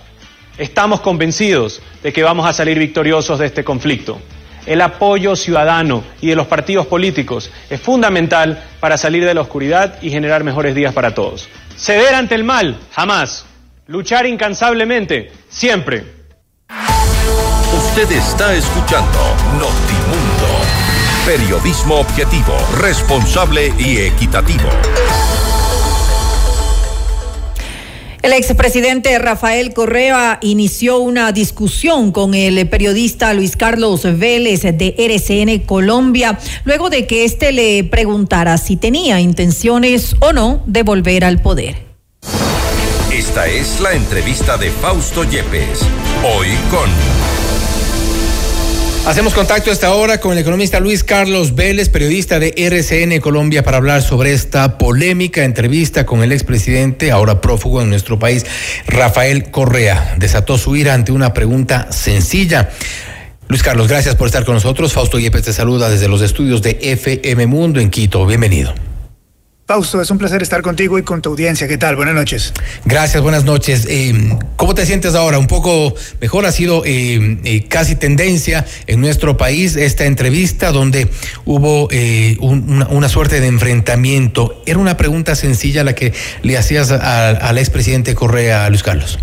[0.58, 4.22] Estamos convencidos de que vamos a salir victoriosos de este conflicto.
[4.66, 9.97] El apoyo ciudadano y de los partidos políticos es fundamental para salir de la oscuridad
[10.01, 11.49] y generar mejores días para todos.
[11.76, 13.45] Ceder ante el mal, jamás.
[13.88, 16.06] Luchar incansablemente, siempre.
[17.76, 19.20] Usted está escuchando
[19.54, 20.47] Notimundo.
[21.26, 24.70] Periodismo objetivo, responsable y equitativo.
[28.24, 35.65] El expresidente Rafael Correa inició una discusión con el periodista Luis Carlos Vélez de RCN
[35.65, 41.41] Colombia, luego de que éste le preguntara si tenía intenciones o no de volver al
[41.41, 41.76] poder.
[43.11, 45.82] Esta es la entrevista de Fausto Yepes,
[46.24, 47.32] hoy con...
[49.06, 53.62] Hacemos contacto a esta hora con el economista Luis Carlos Vélez, periodista de RCN Colombia,
[53.62, 58.45] para hablar sobre esta polémica entrevista con el expresidente, ahora prófugo en nuestro país,
[58.88, 60.16] Rafael Correa.
[60.18, 62.70] Desató su ira ante una pregunta sencilla.
[63.49, 64.93] Luis Carlos, gracias por estar con nosotros.
[64.93, 68.26] Fausto Yepes te saluda desde los estudios de FM Mundo en Quito.
[68.26, 68.74] Bienvenido.
[69.74, 71.67] Fausto, es un placer estar contigo y con tu audiencia.
[71.67, 71.95] ¿Qué tal?
[71.95, 72.53] Buenas noches.
[72.86, 73.88] Gracias, buenas noches.
[73.89, 75.39] Eh, ¿Cómo te sientes ahora?
[75.39, 76.45] ¿Un poco mejor?
[76.45, 81.09] Ha sido eh, eh, casi tendencia en nuestro país esta entrevista donde
[81.45, 81.89] hubo
[82.41, 84.61] una, suerte de enfrentamiento.
[84.67, 86.13] Era una pregunta sencilla la que
[86.43, 89.17] le hacías al expresidente Correa, Luis Carlos.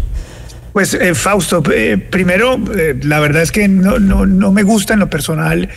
[0.72, 2.59] Pues Fausto, primero,
[3.03, 5.68] la verdad es que no, no, no me gusta en lo personal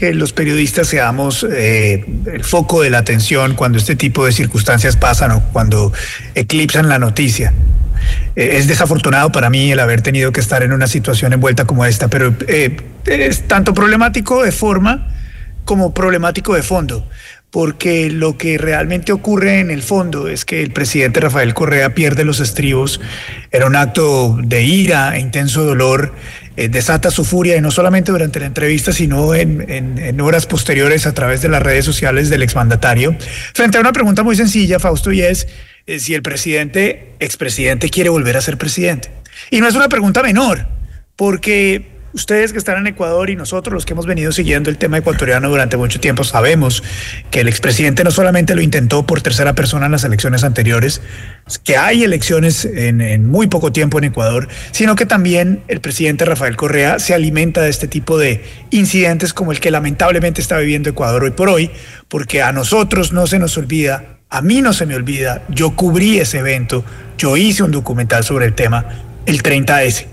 [0.00, 4.96] que los periodistas seamos eh, el foco de la atención cuando este tipo de circunstancias
[4.96, 5.92] pasan o cuando
[6.34, 7.52] eclipsan la noticia.
[8.34, 11.84] Eh, es desafortunado para mí el haber tenido que estar en una situación envuelta como
[11.84, 15.06] esta, pero eh, es tanto problemático de forma
[15.66, 17.06] como problemático de fondo
[17.50, 22.24] porque lo que realmente ocurre en el fondo es que el presidente Rafael Correa pierde
[22.24, 23.00] los estribos,
[23.50, 26.14] era un acto de ira e intenso dolor,
[26.56, 31.14] eh, desata su furia y no solamente durante la entrevista, sino en, horas posteriores a
[31.14, 33.16] través de las redes sociales del exmandatario,
[33.52, 35.48] frente a una pregunta muy sencilla, Fausto, y es
[35.86, 39.10] eh, si el presidente, expresidente, quiere volver a ser presidente.
[39.50, 40.68] Y no es una pregunta menor,
[41.16, 44.98] porque Ustedes que están en Ecuador y nosotros los que hemos venido siguiendo el tema
[44.98, 46.82] ecuatoriano durante mucho tiempo sabemos
[47.30, 51.02] que el expresidente no solamente lo intentó por tercera persona en las elecciones anteriores,
[51.62, 56.56] que hay elecciones en, muy poco tiempo en Ecuador, sino que también el presidente Rafael
[56.56, 61.22] Correa se alimenta de este tipo de incidentes como el que lamentablemente está viviendo Ecuador
[61.22, 61.70] hoy por hoy,
[62.08, 66.18] porque a nosotros no se nos olvida, a mí no se me olvida, yo cubrí
[66.18, 66.84] ese evento,
[67.16, 68.84] yo hice un documental sobre el tema,
[69.26, 70.06] el 30S.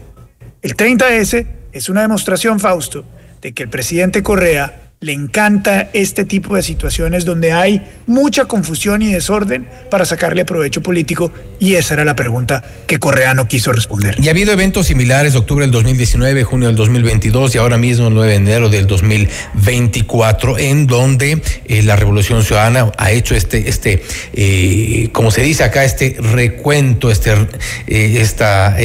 [0.62, 3.06] El 30S es una demostración, Fausto,
[3.42, 9.04] de que el presidente Correa le encanta este tipo de situaciones donde hay mucha confusión
[9.04, 13.72] y desorden para sacarle provecho político y esa era la pregunta que Correa no quiso
[13.72, 14.16] responder.
[14.20, 18.16] Y ha habido eventos similares, octubre del 2019, junio del 2022 y ahora mismo el
[18.16, 24.02] 9 de enero del 2024, en donde eh, la Revolución Ciudadana ha hecho este, este
[24.34, 27.34] eh, como se dice acá, este recuento, este,
[27.86, 28.76] eh, esta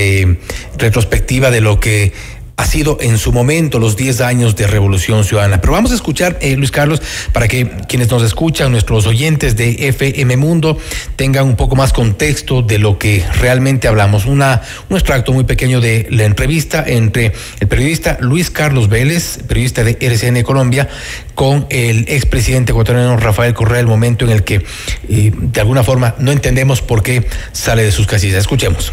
[0.76, 2.12] retrospectiva de lo que
[2.56, 5.60] ha sido en su momento los 10 años de Revolución Ciudadana.
[5.60, 9.88] Pero vamos a escuchar, eh, Luis Carlos, para que quienes nos escuchan, nuestros oyentes de
[9.88, 10.78] FM Mundo,
[11.16, 14.26] tengan un poco más contexto de lo que realmente hablamos.
[14.26, 19.84] Una, un extracto muy pequeño de la entrevista entre el periodista Luis Carlos Vélez, periodista
[19.84, 20.88] de RCN Colombia,
[21.34, 24.64] con el expresidente ecuatoriano Rafael Correa, el momento en el que
[25.08, 28.38] eh, de alguna forma no entendemos por qué sale de sus casillas.
[28.40, 28.92] Escuchemos.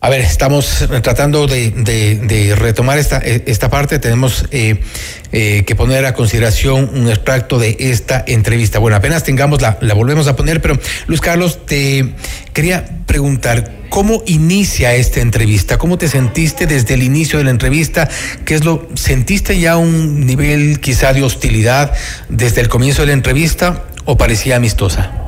[0.00, 3.98] A ver, estamos tratando de, retomar esta, esta parte.
[3.98, 4.80] Tenemos eh,
[5.32, 8.78] eh, que poner a consideración un extracto de esta entrevista.
[8.78, 10.78] Bueno, apenas tengamos la, la volvemos a poner, pero
[11.08, 12.14] Luis Carlos, te
[12.52, 15.78] quería preguntar, ¿cómo inicia esta entrevista?
[15.78, 18.08] ¿Cómo te sentiste desde el inicio de la entrevista?
[18.44, 21.92] ¿Qué es lo, sentiste ya un nivel quizá de hostilidad
[22.28, 25.27] desde el comienzo de la entrevista o parecía amistosa?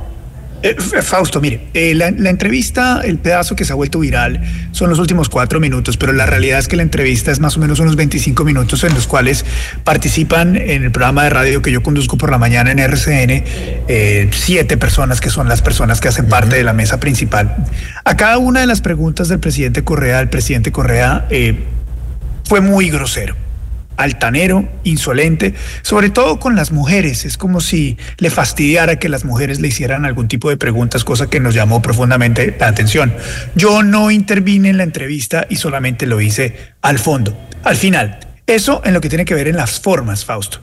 [0.63, 4.43] Eh, Fausto, mire, eh, la, entrevista, el pedazo que se ha vuelto viral
[4.73, 7.61] son los últimos cuatro minutos, pero la realidad es que la entrevista es más o
[7.61, 9.47] menos unos 25 minutos en los cuales
[9.85, 13.45] participan en el programa de radio que yo conduzco por la mañana en RCN
[13.89, 17.57] eh, siete personas que son las personas que hacen parte de la mesa principal.
[18.05, 21.27] A cada una de las preguntas del presidente Correa, el presidente Correa
[22.45, 23.35] fue muy grosero
[24.03, 27.25] altanero, insolente, sobre todo con las mujeres.
[27.25, 31.29] Es como si le fastidiara que las mujeres le hicieran algún tipo de preguntas, cosa
[31.29, 33.15] que nos llamó profundamente la atención.
[33.55, 38.19] Yo no intervine en la entrevista y solamente lo hice al fondo, al final.
[38.47, 40.61] Eso en lo que tiene que ver en las formas, Fausto.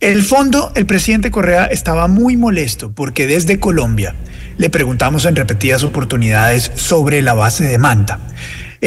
[0.00, 4.14] El fondo, el presidente Correa estaba muy molesto porque desde Colombia
[4.58, 8.18] le preguntamos en repetidas oportunidades sobre la base de Manta.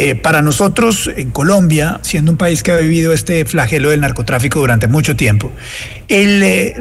[0.02, 4.60] Eh, para nosotros en Colombia, siendo un país que ha vivido este flagelo del narcotráfico
[4.60, 5.52] durante mucho tiempo,
[6.08, 6.74] eh,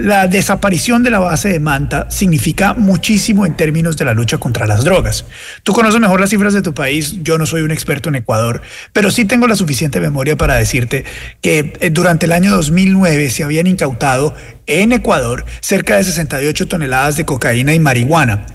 [0.00, 4.66] la desaparición de la base de Manta significa muchísimo en términos de la lucha contra
[4.66, 5.24] las drogas.
[5.62, 8.60] Tú conoces mejor las cifras de tu país, yo no soy un experto en Ecuador,
[8.92, 11.04] pero sí tengo la suficiente memoria para decirte
[11.40, 14.34] que eh, durante el año 2009 se habían incautado
[14.66, 18.46] en Ecuador cerca de 68 toneladas de cocaína y marihuana.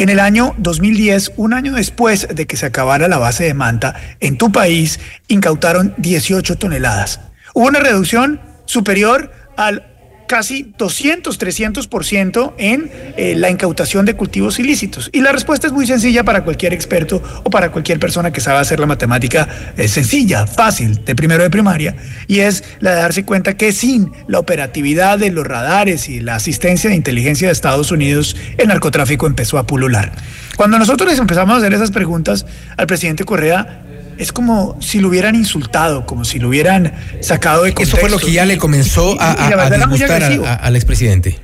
[0.00, 3.94] En el año 2010, un año después de que se acabara la base de Manta,
[4.20, 4.98] en tu país
[5.28, 7.20] incautaron 18 toneladas.
[7.52, 9.89] Hubo una reducción superior al
[10.30, 15.10] casi 200, 300% en eh, la incautación de cultivos ilícitos.
[15.12, 18.60] Y la respuesta es muy sencilla para cualquier experto o para cualquier persona que sabe
[18.60, 21.96] hacer la matemática es sencilla, fácil, de primero de primaria,
[22.28, 26.36] y es la de darse cuenta que sin la operatividad de los radares y la
[26.36, 30.12] asistencia de inteligencia de Estados Unidos, el narcotráfico empezó a pulular.
[30.56, 33.82] Cuando nosotros les empezamos a hacer esas preguntas al presidente Correa,
[34.20, 37.96] es como si lo hubieran insultado, como si lo hubieran sacado de contexto.
[37.96, 39.34] Eso fue lo que ya le comenzó a,
[39.70, 41.38] disgustar al expresidente.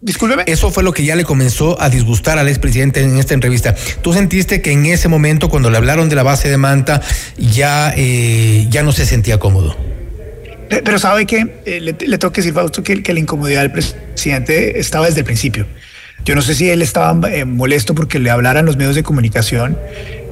[0.00, 0.44] Discúlpeme.
[0.46, 3.74] Eso fue lo que ya le comenzó a disgustar al expresidente en esta entrevista.
[4.02, 7.02] ¿Tú sentiste que en ese momento, cuando le hablaron de la base de Manta,
[7.36, 9.76] ya, eh, ya no se sentía cómodo?
[10.68, 14.80] Pero sabe que eh, le, tengo que decir, Fausto, que, que la incomodidad del presidente
[14.80, 15.66] estaba desde el principio.
[16.24, 19.78] Yo no sé si él estaba eh, molesto porque le hablaran los medios de comunicación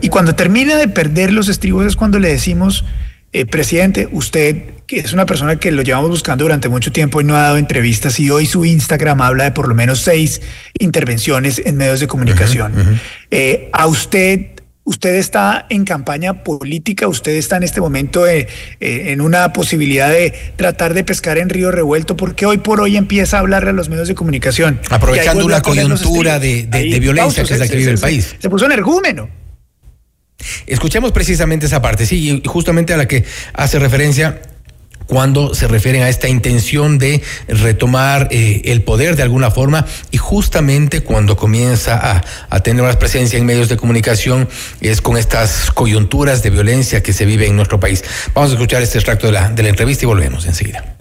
[0.04, 2.84] y cuando termina de perder los estribos es cuando le decimos,
[3.32, 7.24] eh, presidente, usted que es una persona que lo llevamos buscando durante mucho tiempo y
[7.24, 10.42] no ha dado entrevistas y hoy su Instagram habla de por lo menos seis
[10.78, 13.00] intervenciones en medios de comunicación.
[13.30, 14.50] Eh, a usted
[14.86, 18.46] Usted está en campaña política, usted está en este momento eh,
[18.80, 23.38] en una posibilidad de tratar de pescar en río revuelto, porque hoy por hoy empieza
[23.38, 24.80] a hablarle a los medios de comunicación.
[24.90, 26.68] Aprovechando una coyuntura de,
[27.00, 28.36] violencia que es la que vive el país.
[28.38, 29.43] Se puso energúmeno.
[30.66, 33.24] Escuchemos precisamente esa parte, sí, y justamente a la que
[33.54, 34.40] hace referencia
[35.06, 40.16] cuando se refieren a esta intención de retomar eh, el poder de alguna forma y
[40.16, 44.48] justamente cuando comienza a, tener más presencia en medios de comunicación
[44.80, 48.02] es con estas coyunturas de violencia que se vive en nuestro país.
[48.32, 50.94] Vamos a escuchar este extracto de la, de la entrevista y volvemos enseguida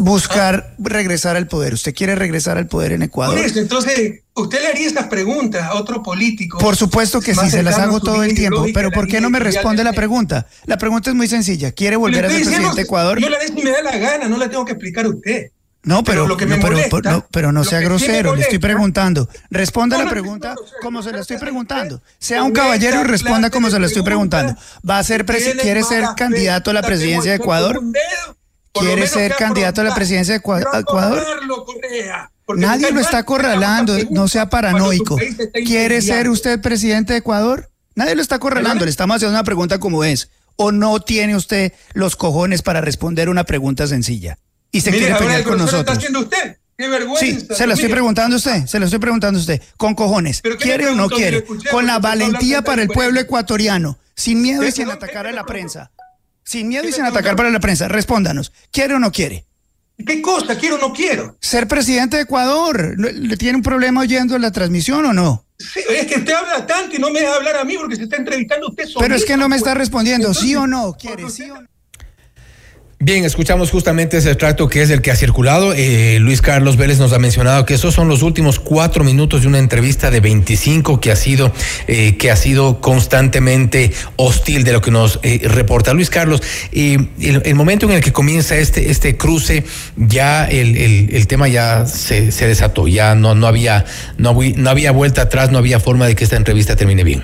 [0.00, 1.74] buscar regresar al poder.
[1.74, 3.38] ¿Usted quiere regresar al poder en Ecuador?
[3.38, 6.58] entonces, ¿usted le haría estas preguntas a otro político?
[6.58, 8.66] Por supuesto que sí, se las hago todo el tiempo.
[8.72, 10.46] Pero ¿por qué no me responde la pregunta?
[10.66, 11.72] La pregunta es muy sencilla.
[11.72, 13.20] ¿Quiere volver a ser presidente de Ecuador?
[13.20, 15.50] Yo la vez ni me da la gana, no la tengo que explicar a usted.
[15.84, 16.36] No, pero, no,
[17.30, 19.28] pero, no, sea grosero, le estoy preguntando.
[19.48, 22.02] Responda la pregunta como se la estoy preguntando.
[22.18, 24.54] Sea un caballero y responda como se la estoy preguntando.
[24.88, 27.80] ¿Va a ser quiere ser candidato a la presidencia de Ecuador?
[28.72, 31.24] ¿Quiere ser candidato a la presidencia de Ecuador?
[32.56, 35.18] Nadie lo está acorralando, no sea paranoico.
[35.66, 37.70] ¿Quiere ser usted presidente de Ecuador?
[37.94, 40.30] Nadie lo está acorralando, le estamos haciendo una pregunta como es.
[40.56, 44.38] ¿O no tiene usted los cojones para responder una pregunta sencilla?
[44.72, 45.80] Y se quiere pelear con nosotros.
[45.80, 46.58] Está haciendo usted.
[46.76, 47.26] Qué vergüenza.
[47.26, 50.42] Sí, se lo estoy preguntando a usted, se lo estoy preguntando a usted, con cojones.
[50.60, 51.44] ¿Quiere o no quiere?
[51.72, 55.90] Con la valentía para el pueblo ecuatoriano, sin miedo y sin atacar a la prensa.
[56.44, 57.88] Sin miedo y sin atacar para la prensa.
[57.88, 59.47] Respóndanos, ¿quiere o no quiere?
[60.06, 60.56] ¿Qué cosa?
[60.56, 61.36] ¿Quiero o no quiero?
[61.40, 62.94] Ser presidente de Ecuador.
[62.98, 65.44] ¿Le tiene un problema oyendo la transmisión o no?
[65.58, 68.04] Sí, es que usted habla tanto y no me deja hablar a mí porque se
[68.04, 69.00] está entrevistando usted solo.
[69.00, 70.94] Pero es que no me está respondiendo, ¿sí o no?
[70.94, 71.68] ¿Quiere, sí o no?
[73.00, 75.72] Bien, escuchamos justamente ese extracto que es el que ha circulado.
[75.72, 79.48] Eh, Luis Carlos Vélez nos ha mencionado que esos son los últimos cuatro minutos de
[79.48, 81.52] una entrevista de 25 que ha sido,
[81.86, 86.42] eh, que ha sido constantemente hostil de lo que nos eh, reporta Luis Carlos.
[86.72, 89.62] El, el, momento en el que comienza este, este cruce,
[89.96, 93.84] ya el, el, tema ya se, se, desató, ya no, no, había,
[94.16, 97.22] no, no había vuelta atrás, no había forma de que esta entrevista termine bien.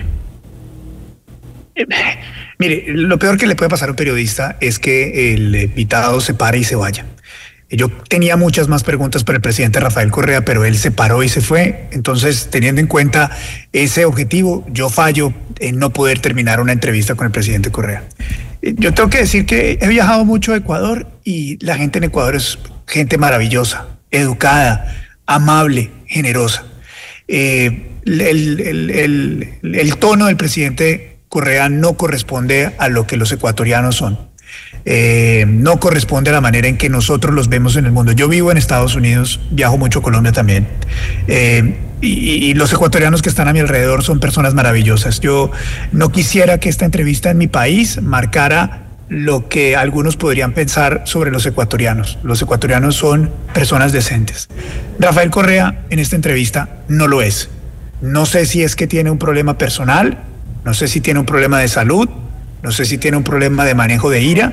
[2.59, 6.35] Mire, lo peor que le puede pasar a un periodista es que el invitado se
[6.35, 7.07] pare y se vaya.
[7.71, 11.29] Yo tenía muchas más preguntas para el presidente Rafael Correa, pero él se paró y
[11.29, 11.89] se fue.
[11.91, 13.31] Entonces, teniendo en cuenta
[13.73, 18.05] ese objetivo, yo fallo en no poder terminar una entrevista con el presidente Correa.
[18.63, 22.37] Yo tengo que decir que he viajado mucho a Ecuador y la gente en Ecuador
[22.37, 24.95] es gente maravillosa, educada,
[25.27, 26.65] amable, generosa.
[27.27, 34.16] Eh, el tono del presidente Correa no corresponde a lo que los ecuatorianos son.
[34.85, 38.12] Eh, no corresponde a la manera en que nosotros los vemos en el mundo.
[38.12, 40.68] Yo vivo en Estados Unidos, viajo mucho a Colombia también,
[41.26, 45.18] eh, y, y, los ecuatorianos que están a mi alrededor son personas maravillosas.
[45.18, 45.51] Yo
[45.91, 51.32] no quisiera que esta entrevista en mi país marcara lo que algunos podrían pensar sobre
[51.32, 52.16] los ecuatorianos.
[52.22, 54.49] Los ecuatorianos son personas decentes.
[55.01, 57.49] Rafael Correa en esta entrevista no lo es.
[58.01, 60.18] No sé si es que tiene un problema personal,
[60.65, 62.09] no sé si tiene un problema de salud,
[62.62, 64.53] no sé si tiene un problema de manejo de ira,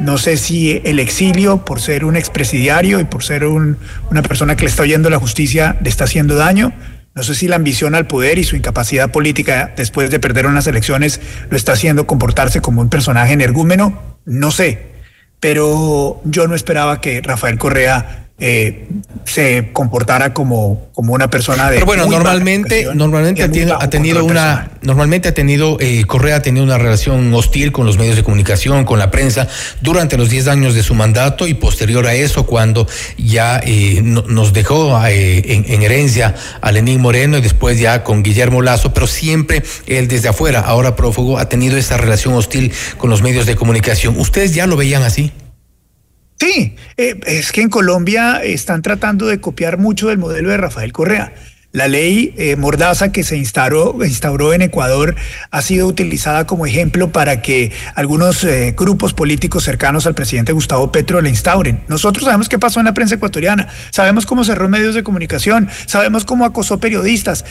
[0.00, 3.76] no sé si el exilio por ser un expresidiario y por ser un,
[4.10, 6.72] una persona que le está oyendo la justicia le está haciendo daño.
[7.14, 10.66] No sé si la ambición al poder y su incapacidad política después de perder unas
[10.66, 14.16] elecciones lo está haciendo comportarse como un personaje energúmeno.
[14.24, 14.90] No sé.
[15.38, 18.88] Pero yo no esperaba que Rafael Correa eh,
[19.24, 21.76] se comportara como, como una persona de.
[21.76, 26.42] Pero bueno, normalmente, normalmente ha tenido, ha tenido una, normalmente ha tenido, eh, Correa ha
[26.42, 29.46] tenido una relación hostil con los medios de comunicación, con la prensa,
[29.82, 32.86] durante los 10 años de su mandato y posterior a eso, cuando
[33.18, 38.02] ya eh, no, nos dejó eh, en, en, herencia a Lenín Moreno y después ya
[38.02, 42.72] con Guillermo Lazo, pero siempre él desde afuera, ahora prófugo, ha tenido esa relación hostil
[42.96, 44.18] con los medios de comunicación.
[44.18, 45.32] ¿Ustedes ya lo veían así?
[46.40, 50.90] Sí, eh, es que en Colombia están tratando de copiar mucho del modelo de Rafael
[50.90, 51.34] Correa.
[51.72, 55.14] La ley eh, Mordaza que se instauró, instauró en Ecuador
[55.50, 60.90] ha sido utilizada como ejemplo para que algunos eh, grupos políticos cercanos al presidente Gustavo
[60.90, 61.84] Petro la instauren.
[61.88, 66.24] Nosotros sabemos qué pasó en la prensa ecuatoriana, sabemos cómo cerró medios de comunicación, sabemos
[66.24, 67.44] cómo acosó periodistas,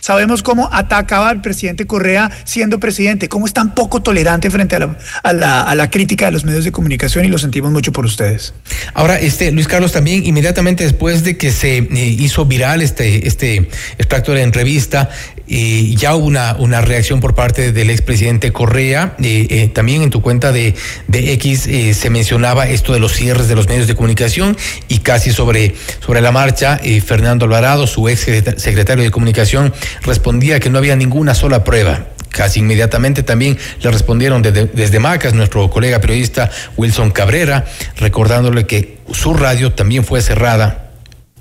[0.00, 4.80] Sabemos cómo atacaba al presidente Correa siendo presidente, cómo es tan poco tolerante frente a
[4.80, 7.92] la, a la, a la crítica de los medios de comunicación y lo sentimos mucho
[7.92, 8.54] por ustedes.
[8.94, 13.68] Ahora, este Luis Carlos, también inmediatamente después de que se eh, hizo viral este, este
[13.98, 15.10] extracto de la entrevista,
[15.52, 19.16] eh, ya hubo una, una reacción por parte del expresidente Correa.
[19.20, 20.76] Eh, eh, también en tu cuenta de,
[21.08, 25.32] de X se mencionaba esto de los cierres de los medios de comunicación y casi
[25.32, 30.96] sobre, sobre la marcha, Fernando Alvarado, su ex secretario de comunicación, respondía que no había
[30.96, 32.06] ninguna sola prueba.
[32.30, 37.64] Casi inmediatamente también le respondieron desde, desde Macas, nuestro colega periodista Wilson Cabrera,
[37.96, 40.90] recordándole que su radio también fue cerrada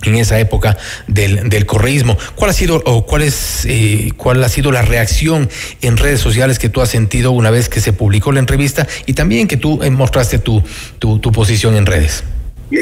[0.04, 0.78] en esa época
[1.08, 2.18] del, del correísmo.
[2.36, 4.12] ¿Cuál ha sido o cuál eh,
[4.44, 5.50] ha sido la reacción
[5.82, 9.14] en redes sociales que tú has sentido una vez que se publicó la entrevista y
[9.14, 10.64] también que tú eh, mostraste tu,
[11.00, 12.24] tu posición en redes?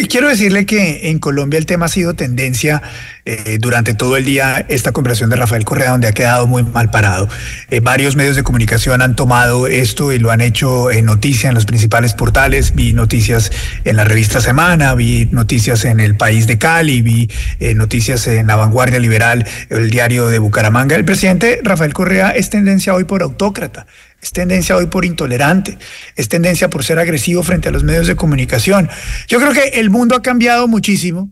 [0.10, 2.82] Quiero decirle que en Colombia el tema ha sido tendencia
[3.24, 6.92] eh, durante todo el día, esta conversación de Rafael Correa, donde ha quedado muy mal
[6.92, 7.30] parado.
[7.70, 11.56] Eh, varios medios de comunicación han tomado esto y lo han hecho en noticia en
[11.56, 12.76] los principales portales.
[12.76, 13.50] Vi noticias
[13.86, 17.30] en la revista Semana, vi noticias en El País de Cali, vi
[17.60, 20.98] eh, noticias en La Vanguardia Liberal, el diario de Bucaramanga.
[20.98, 23.88] El presidente Rafael Correa es tendencia hoy por autócrata.
[24.22, 25.78] Es tendencia hoy por intolerante,
[26.16, 28.90] es tendencia por ser agresivo frente a los medios de comunicación.
[29.28, 31.32] Yo creo que el mundo ha cambiado muchísimo,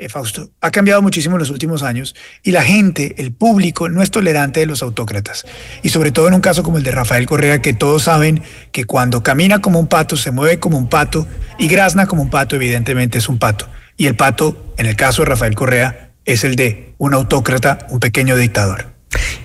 [0.00, 2.14] eh, Fausto, ha cambiado muchísimo en los últimos años
[2.44, 5.44] y la gente, el público, no es tolerante de los autócratas.
[5.82, 8.84] Y sobre todo en un caso como el de Rafael Correa, que todos saben que
[8.84, 11.26] cuando camina como un pato, se mueve como un pato
[11.58, 13.68] y grazna como un pato, evidentemente es un pato.
[13.96, 17.98] Y el pato, en el caso de Rafael Correa, es el de un autócrata, un
[17.98, 18.92] pequeño dictador.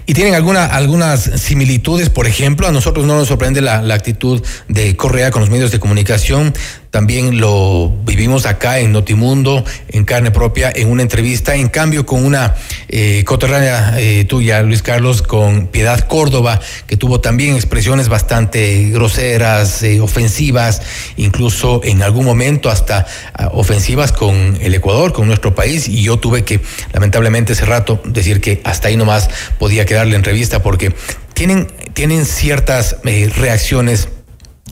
[0.06, 2.10] ¿Y tienen alguna, algunas similitudes?
[2.10, 5.72] Por ejemplo, a nosotros no nos sorprende la, la, actitud de Correa con los medios
[5.72, 6.54] de comunicación.
[6.90, 12.24] también lo vivimos acá en Notimundo, en carne propia, en una entrevista, en cambio con
[12.24, 12.54] una
[12.88, 19.82] eh, coterránea eh, tuya, Luis Carlos, con Piedad Córdoba, que tuvo también expresiones bastante groseras,
[19.82, 20.84] eh, ofensivas,
[21.18, 26.18] incluso en algún momento hasta ah, ofensivas con el Ecuador, con nuestro país, y yo
[26.18, 26.62] tuve que,
[26.94, 30.92] lamentablemente, ese rato decir que hasta ahí nomás podía quedar la entrevista porque
[31.36, 34.10] tienen, tienen ciertas eh, reacciones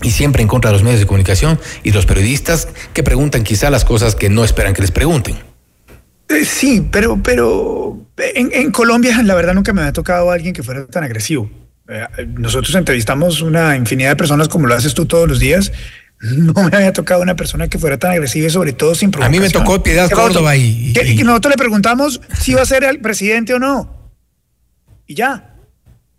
[0.01, 3.69] y siempre en contra de los medios de comunicación y los periodistas que preguntan quizá
[3.69, 5.35] las cosas que no esperan que les pregunten.
[6.27, 10.55] Eh, sí, pero, pero en, en, Colombia la verdad nunca me había tocado a alguien
[10.55, 11.51] que fuera tan agresivo.
[11.87, 15.71] Eh, nosotros entrevistamos una infinidad de personas como lo haces tú todos los días.
[16.23, 19.35] No me había tocado una persona que fuera tan agresiva y sobre todo sin provocación.
[19.35, 22.65] A mí me tocó Piedad Córdoba y, y, y, nosotros le preguntamos si iba a
[22.65, 24.00] ser el presidente o no.
[25.11, 25.55] Y ya.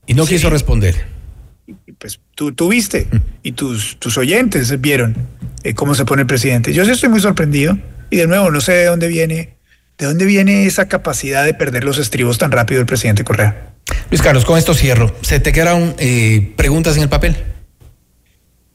[0.07, 0.35] Y no sí.
[0.35, 1.13] quiso responder
[1.99, 3.07] pues tú, tú viste
[3.43, 5.15] y tus, tus oyentes vieron
[5.63, 6.75] eh, cómo se pone el presidente.
[6.75, 7.79] Yo sí estoy muy sorprendido
[8.11, 9.57] y de nuevo no sé de dónde viene,
[9.97, 13.71] de dónde viene esa capacidad de perder los estribos tan rápido el presidente Correa.
[14.11, 15.15] Luis Carlos, con esto cierro.
[15.23, 17.37] ¿Se te quedaron eh, preguntas en el papel?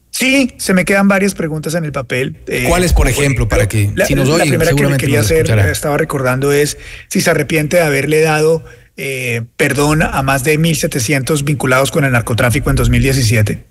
[0.09, 2.37] Sí, se me quedan varias preguntas en el papel.
[2.47, 5.47] Eh, ¿Cuáles, por ejemplo, para que la, si nos la primera que le quería hacer,
[5.69, 8.63] estaba recordando, es si se arrepiente de haberle dado
[8.97, 13.63] eh, perdón a más de 1.700 vinculados con el narcotráfico en 2017.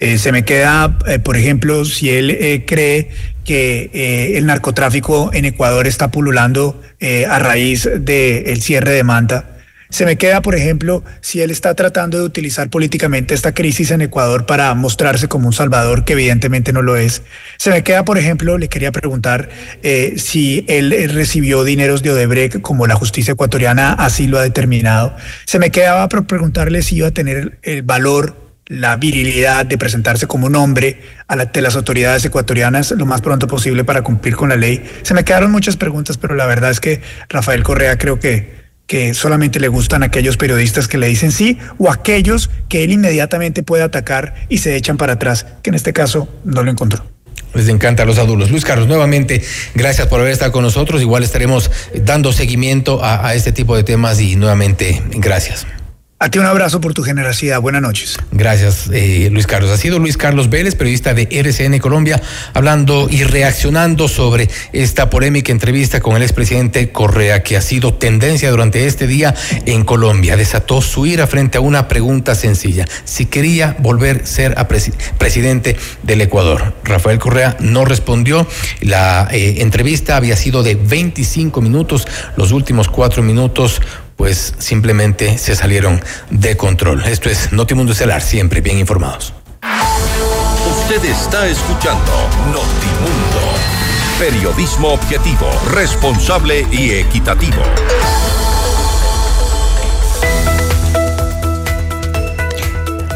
[0.00, 3.10] Eh, se me queda, eh, por ejemplo, si él cree
[3.44, 6.80] que el narcotráfico en Ecuador está pululando
[7.28, 9.52] a raíz del cierre de Manta.
[9.92, 14.00] Se me queda, por ejemplo, si él está tratando de utilizar políticamente esta crisis en
[14.00, 17.20] Ecuador para mostrarse como un salvador, que evidentemente no lo es.
[17.58, 19.50] Se me queda, por ejemplo, le quería preguntar
[19.82, 24.42] eh, si él, él, recibió dineros de Odebrecht, como la justicia ecuatoriana así lo ha
[24.42, 25.14] determinado.
[25.44, 28.34] Se me quedaba por preguntarle si iba a tener el valor
[28.68, 33.84] la virilidad de presentarse como un hombre ante las autoridades ecuatorianas lo más pronto posible
[33.84, 34.82] para cumplir con la ley.
[35.02, 39.14] Se me quedaron muchas preguntas, pero la verdad es que Rafael Correa creo que que
[39.14, 43.82] solamente le gustan aquellos periodistas que le dicen sí o aquellos que él inmediatamente puede
[43.82, 47.04] atacar y se echan para atrás, que en este caso no lo encontró.
[47.54, 48.50] Les encanta a los adultos.
[48.50, 49.42] Luis Carlos, nuevamente,
[49.74, 51.02] gracias por haber estado con nosotros.
[51.02, 55.66] Igual estaremos dando seguimiento a este tipo de temas y nuevamente, gracias.
[56.22, 57.60] A ti un abrazo por tu generosidad.
[57.60, 58.16] Buenas noches.
[58.30, 59.72] Gracias, eh, Luis Carlos.
[59.72, 62.22] Ha sido Luis Carlos Vélez, periodista de RCN Colombia,
[62.54, 68.52] hablando y reaccionando sobre esta polémica entrevista con el expresidente Correa, que ha sido tendencia
[68.52, 69.34] durante este día
[69.66, 70.36] en Colombia.
[70.36, 74.54] Desató su ira frente a una pregunta sencilla: si quería volver a ser
[75.18, 76.72] presidente del Ecuador.
[76.84, 78.46] Rafael Correa no respondió.
[78.80, 82.06] La eh, entrevista había sido de 25 minutos.
[82.36, 83.80] Los últimos cuatro minutos
[84.16, 87.04] pues simplemente se salieron de control.
[87.04, 89.32] Esto es Notimundo Estelar, siempre bien informados.
[90.70, 92.12] Usted está escuchando
[92.46, 93.40] Notimundo.
[94.18, 97.62] Periodismo objetivo, responsable y equitativo.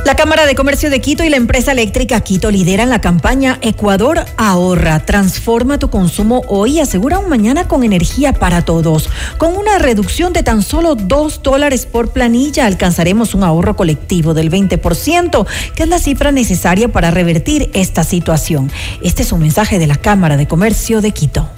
[0.06, 4.24] La Cámara de Comercio de Quito y la empresa eléctrica Quito lideran la campaña Ecuador
[4.36, 9.08] ahorra, transforma tu consumo hoy y asegura un mañana con energía para todos.
[9.36, 14.48] Con una reducción de tan solo dos dólares por planilla alcanzaremos un ahorro colectivo del
[14.48, 15.44] 20%,
[15.74, 18.70] que es la cifra necesaria para revertir esta situación.
[19.02, 21.50] Este es un mensaje de la Cámara de Comercio de Quito.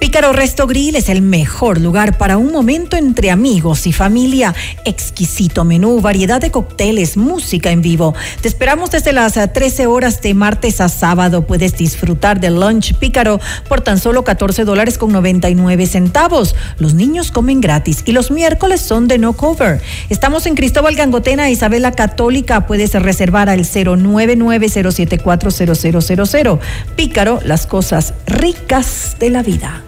[0.00, 4.54] Pícaro Resto Grill es el mejor lugar para un momento entre amigos y familia.
[4.86, 8.14] Exquisito menú, variedad de cócteles, música en vivo.
[8.40, 11.46] Te esperamos desde las 13 horas de martes a sábado.
[11.46, 16.56] Puedes disfrutar del lunch Pícaro por tan solo 14 dólares con 99 centavos.
[16.78, 19.82] Los niños comen gratis y los miércoles son de no cover.
[20.08, 22.66] Estamos en Cristóbal Gangotena, Isabela Católica.
[22.66, 26.58] Puedes reservar al 099-074-0000.
[26.96, 29.84] Pícaro, las cosas ricas de la vida.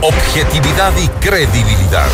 [0.03, 2.07] objetividad y credibilidad.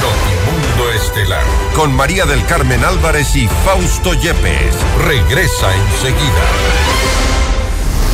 [0.00, 1.42] Notimundo Estelar.
[1.74, 4.74] Con María del Carmen Álvarez y Fausto Yepes.
[5.06, 6.44] Regresa enseguida.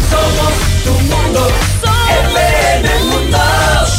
[0.09, 0.53] Somos
[0.85, 1.51] tu mundo.
[2.09, 3.39] FM Mundo.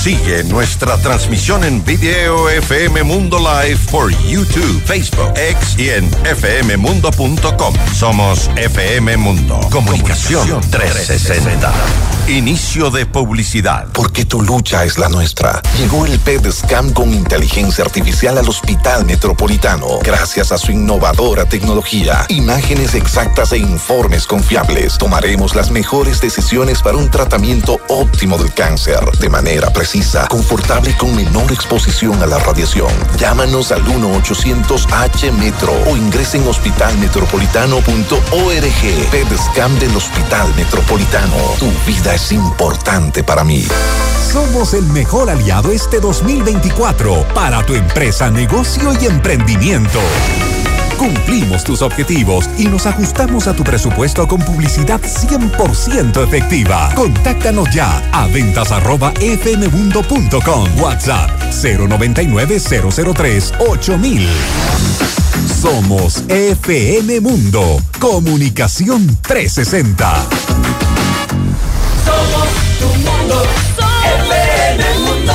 [0.02, 7.74] Sigue nuestra transmisión en video FM Mundo Live por YouTube, Facebook, X y en fmmundo.com.
[7.94, 9.60] Somos FM Mundo.
[9.70, 12.19] Comunicación 360.
[12.30, 13.88] Inicio de publicidad.
[13.92, 15.64] Porque tu lucha es la nuestra.
[15.80, 19.98] Llegó el PEDSCAM con inteligencia artificial al Hospital Metropolitano.
[20.04, 26.98] Gracias a su innovadora tecnología, imágenes exactas e informes confiables, tomaremos las mejores decisiones para
[26.98, 32.38] un tratamiento óptimo del cáncer de manera precisa, confortable y con menor exposición a la
[32.38, 32.92] radiación.
[33.18, 39.10] Llámanos al 1-800-H-METRO o ingresen en hospitalmetropolitano.org.
[39.10, 41.36] PEDSCAM del Hospital Metropolitano.
[41.58, 43.66] Tu vida es importante para mí.
[44.32, 50.00] Somos el mejor aliado este 2024 para tu empresa, negocio y emprendimiento.
[50.98, 56.92] Cumplimos tus objetivos y nos ajustamos a tu presupuesto con publicidad 100% efectiva.
[56.94, 60.82] Contáctanos ya a ventas arroba fmmundo.com.
[60.82, 61.32] WhatsApp
[61.64, 64.28] 099 003 8000.
[65.62, 67.82] Somos FM Mundo.
[68.00, 70.99] Comunicación 360.
[72.10, 72.50] Somos
[72.80, 73.44] tu mundo.
[74.26, 75.34] FM Mundo.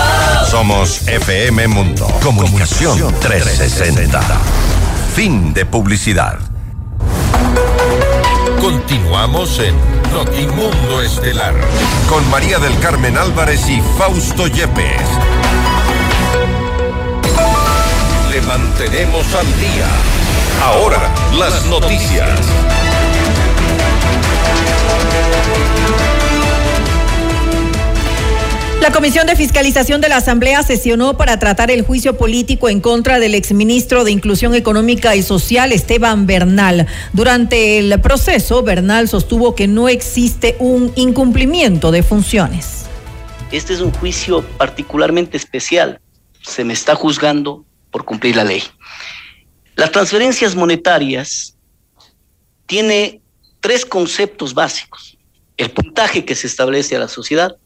[0.51, 2.07] Somos FM Mundo.
[2.20, 4.20] Comunicación 360.
[5.14, 6.39] Fin de publicidad.
[8.61, 9.77] Continuamos en
[10.12, 11.55] Notimundo Estelar
[12.09, 15.09] con María del Carmen Álvarez y Fausto Yepes.
[18.31, 19.87] Le mantenemos al día.
[20.64, 21.09] Ahora,
[21.39, 22.41] las noticias.
[28.81, 33.18] La Comisión de Fiscalización de la Asamblea sesionó para tratar el juicio político en contra
[33.18, 36.87] del exministro de Inclusión Económica y Social, Esteban Bernal.
[37.12, 42.85] Durante el proceso, Bernal sostuvo que no existe un incumplimiento de funciones.
[43.53, 46.01] Este es un juicio particularmente especial.
[46.43, 48.62] Se me está juzgando por cumplir la ley.
[49.77, 51.57] Las transferencias monetarias
[52.66, 53.20] tiene
[53.61, 55.16] tres conceptos básicos.
[55.57, 57.57] El puntaje que se establece a la sociedad,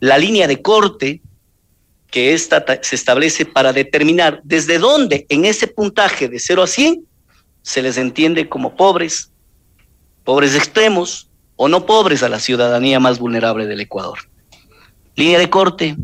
[0.00, 1.20] la línea de corte
[2.10, 7.04] que esta se establece para determinar desde dónde en ese puntaje de 0 a 100
[7.62, 9.30] se les entiende como pobres,
[10.24, 14.18] pobres extremos o no pobres a la ciudadanía más vulnerable del Ecuador.
[15.14, 15.96] Línea de corte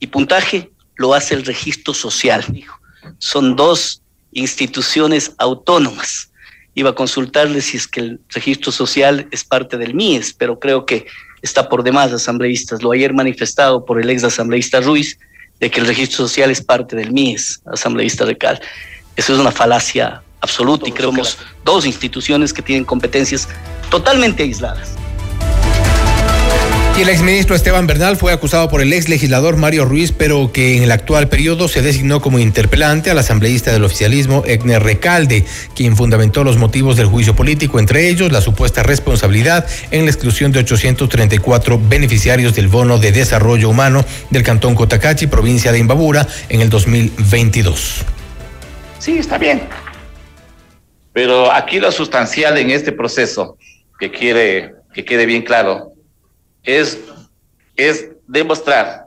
[0.00, 2.44] y puntaje lo hace el registro social.
[3.18, 4.02] Son dos
[4.32, 6.32] instituciones autónomas.
[6.74, 10.86] Iba a consultarle si es que el registro social es parte del MIES, pero creo
[10.86, 11.06] que
[11.44, 12.82] está por demás, asambleístas.
[12.82, 15.18] Lo ayer manifestado por el ex asambleísta Ruiz,
[15.60, 18.60] de que el registro social es parte del MIES, asambleísta Recal.
[19.14, 23.48] Eso es una falacia absoluta y creo que somos dos instituciones que tienen competencias
[23.90, 24.94] totalmente aisladas.
[26.96, 30.76] Y el exministro Esteban Bernal fue acusado por el ex legislador Mario Ruiz, pero que
[30.76, 35.96] en el actual periodo se designó como interpelante al asambleísta del oficialismo Egner Recalde, quien
[35.96, 40.60] fundamentó los motivos del juicio político, entre ellos la supuesta responsabilidad en la exclusión de
[40.60, 46.70] 834 beneficiarios del bono de desarrollo humano del cantón Cotacachi, provincia de Imbabura, en el
[46.70, 48.04] 2022.
[49.00, 49.62] Sí, está bien.
[51.12, 53.56] Pero aquí lo sustancial en este proceso,
[53.98, 55.93] que quiere que quede bien claro,
[56.64, 56.98] es,
[57.76, 59.04] es demostrar,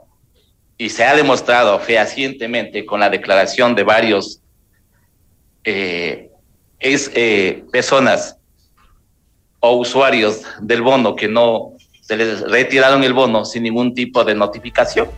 [0.78, 4.40] y se ha demostrado fehacientemente con la declaración de varios
[5.64, 6.30] eh,
[6.78, 8.36] es, eh, personas
[9.60, 14.34] o usuarios del bono que no se les retiraron el bono sin ningún tipo de
[14.34, 15.08] notificación.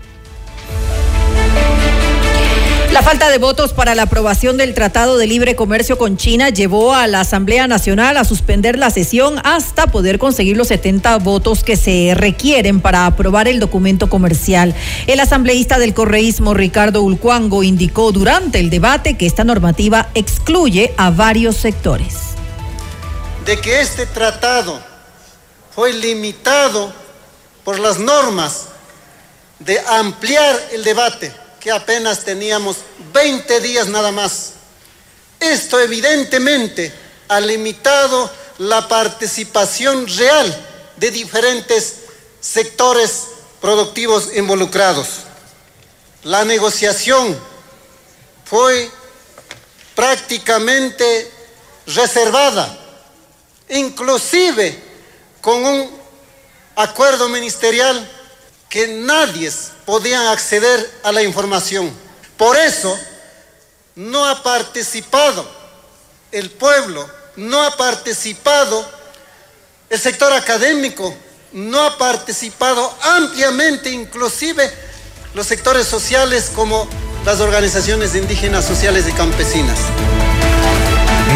[2.91, 6.93] La falta de votos para la aprobación del Tratado de Libre Comercio con China llevó
[6.93, 11.76] a la Asamblea Nacional a suspender la sesión hasta poder conseguir los 70 votos que
[11.76, 14.74] se requieren para aprobar el documento comercial.
[15.07, 21.11] El asambleísta del correísmo Ricardo Ulcuango indicó durante el debate que esta normativa excluye a
[21.11, 22.16] varios sectores.
[23.47, 24.80] De que este tratado
[25.72, 26.93] fue limitado
[27.62, 28.66] por las normas
[29.61, 32.79] de ampliar el debate que apenas teníamos
[33.13, 34.55] 20 días nada más.
[35.39, 36.93] Esto evidentemente
[37.29, 41.97] ha limitado la participación real de diferentes
[42.41, 43.27] sectores
[43.61, 45.09] productivos involucrados.
[46.25, 47.39] La negociación
[48.45, 48.91] fue
[49.95, 51.31] prácticamente
[51.87, 52.79] reservada,
[53.69, 54.83] inclusive
[55.41, 55.91] con un
[56.77, 58.20] acuerdo ministerial
[58.71, 59.53] que nadie
[59.85, 61.93] podía acceder a la información.
[62.39, 62.99] Por eso
[63.97, 65.47] no ha participado
[66.33, 67.07] el pueblo,
[67.37, 68.91] no ha participado
[69.91, 71.14] el sector académico
[71.53, 74.71] no ha participado ampliamente, inclusive
[75.35, 76.89] los sectores sociales como
[77.25, 79.79] las organizaciones indígenas sociales y campesinas.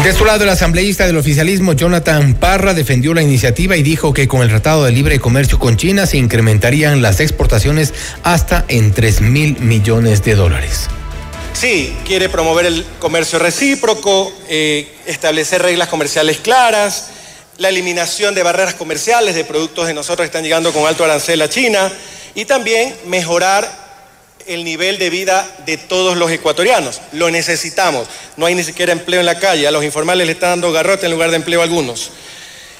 [0.05, 4.27] De su lado, el asambleísta del oficialismo, Jonathan Parra, defendió la iniciativa y dijo que
[4.27, 7.91] con el Tratado de Libre Comercio con China se incrementarían las exportaciones
[8.21, 10.89] hasta en 3 mil millones de dólares.
[11.53, 17.07] Sí, quiere promover el comercio recíproco, eh, establecer reglas comerciales claras,
[17.57, 21.41] la eliminación de barreras comerciales de productos de nosotros que están llegando con alto arancel
[21.41, 21.91] a China
[22.35, 23.84] y también mejorar
[24.47, 27.01] el nivel de vida de todos los ecuatorianos.
[27.11, 28.07] Lo necesitamos.
[28.37, 29.67] No hay ni siquiera empleo en la calle.
[29.67, 32.11] A los informales le están dando garrote en lugar de empleo a algunos.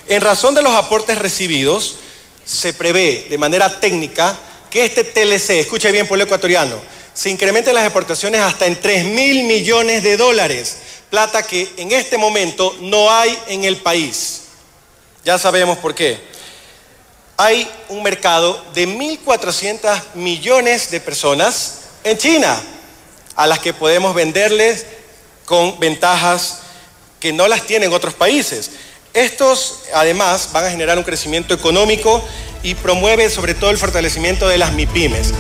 [0.08, 1.98] En razón de los aportes recibidos,
[2.46, 4.38] se prevé de manera técnica
[4.70, 6.76] que este TLC, escuche bien pueblo ecuatoriano,
[7.14, 10.78] se incrementen las exportaciones hasta en 3 mil millones de dólares,
[11.10, 14.42] plata que en este momento no hay en el país.
[15.24, 16.35] Ya sabemos por qué
[17.38, 22.62] hay un mercado de 1.400 millones de personas en China,
[23.36, 24.86] a las que podemos venderles
[25.46, 26.60] con ventajas
[27.20, 28.72] que no las tienen otros países.
[29.14, 32.24] Estos además van a generar un crecimiento económico
[32.64, 35.34] y promueve sobre todo el fortalecimiento de las MIPIMES.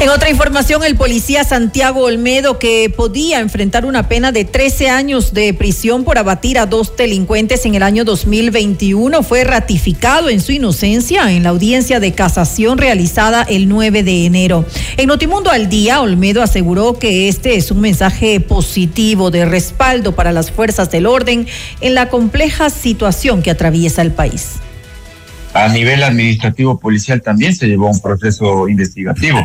[0.00, 5.34] En otra información, el policía Santiago Olmedo, que podía enfrentar una pena de 13 años
[5.34, 10.52] de prisión por abatir a dos delincuentes en el año 2021, fue ratificado en su
[10.52, 14.64] inocencia en la audiencia de casación realizada el 9 de enero.
[14.96, 20.30] En Notimundo al Día, Olmedo aseguró que este es un mensaje positivo de respaldo para
[20.30, 21.48] las fuerzas del orden
[21.80, 24.60] en la compleja situación que atraviesa el país.
[25.54, 29.44] A nivel administrativo policial también se llevó un proceso investigativo.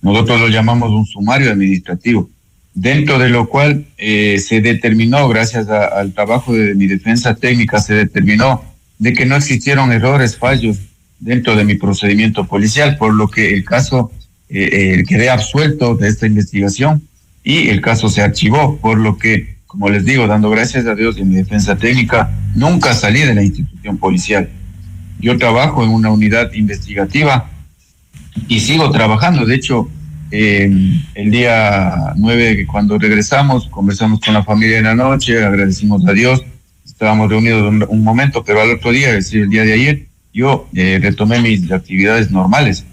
[0.00, 2.30] Nosotros lo llamamos un sumario administrativo,
[2.74, 7.94] dentro de lo cual eh, se determinó, gracias al trabajo de mi defensa técnica, se
[7.94, 8.62] determinó
[8.98, 10.78] de que no existieron errores, fallos
[11.18, 14.12] dentro de mi procedimiento policial, por lo que el caso
[14.48, 17.02] eh, eh, quedé absuelto de esta investigación
[17.42, 21.16] y el caso se archivó, por lo que, como les digo, dando gracias a Dios
[21.18, 24.48] en mi defensa técnica, nunca salí de la institución policial.
[25.20, 27.50] Yo trabajo en una unidad investigativa
[28.46, 29.44] y sigo trabajando.
[29.44, 29.88] De hecho,
[30.30, 36.44] el día 9, cuando regresamos, conversamos con la familia en la noche, agradecimos a Dios,
[36.84, 40.68] estábamos reunidos un, momento, pero al otro día, es decir, el día de ayer, yo
[40.74, 42.84] eh, retomé mis actividades normales.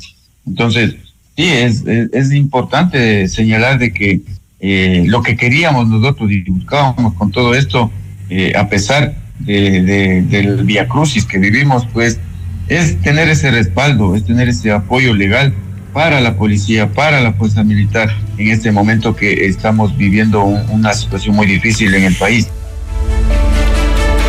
[0.45, 0.95] Entonces,
[1.35, 4.21] sí, es, es, importante señalar de que
[4.59, 7.91] eh, lo que queríamos nosotros y buscábamos con todo esto,
[8.29, 12.19] eh, a pesar de, del via crucis que vivimos, pues
[12.67, 15.53] es tener ese respaldo, es tener ese apoyo legal
[15.93, 21.35] para la policía, para la fuerza militar en este momento que estamos viviendo una situación
[21.35, 22.49] muy difícil en el país.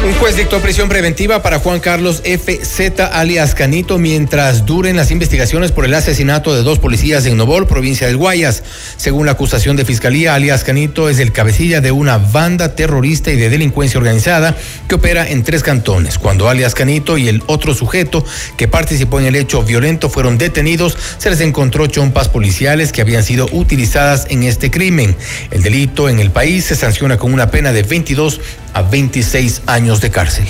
[0.06, 5.72] Un juez dictó prisión preventiva para Juan Carlos FZ alias Canito mientras duren las investigaciones
[5.72, 8.62] por el asesinato de dos policías en Novol, provincia del Guayas.
[8.96, 13.36] Según la acusación de fiscalía, alias Canito es el cabecilla de una banda terrorista y
[13.36, 14.54] de delincuencia organizada
[14.86, 16.20] que opera en tres cantones.
[16.20, 18.24] Cuando alias Canito y el otro sujeto
[18.56, 23.24] que participó en el hecho violento fueron detenidos, se les encontró chompas policiales que habían
[23.24, 25.16] sido utilizadas en este crimen.
[25.50, 28.40] El delito en el país se sanciona con una pena de 22
[28.76, 30.44] a 26 años de cárcel.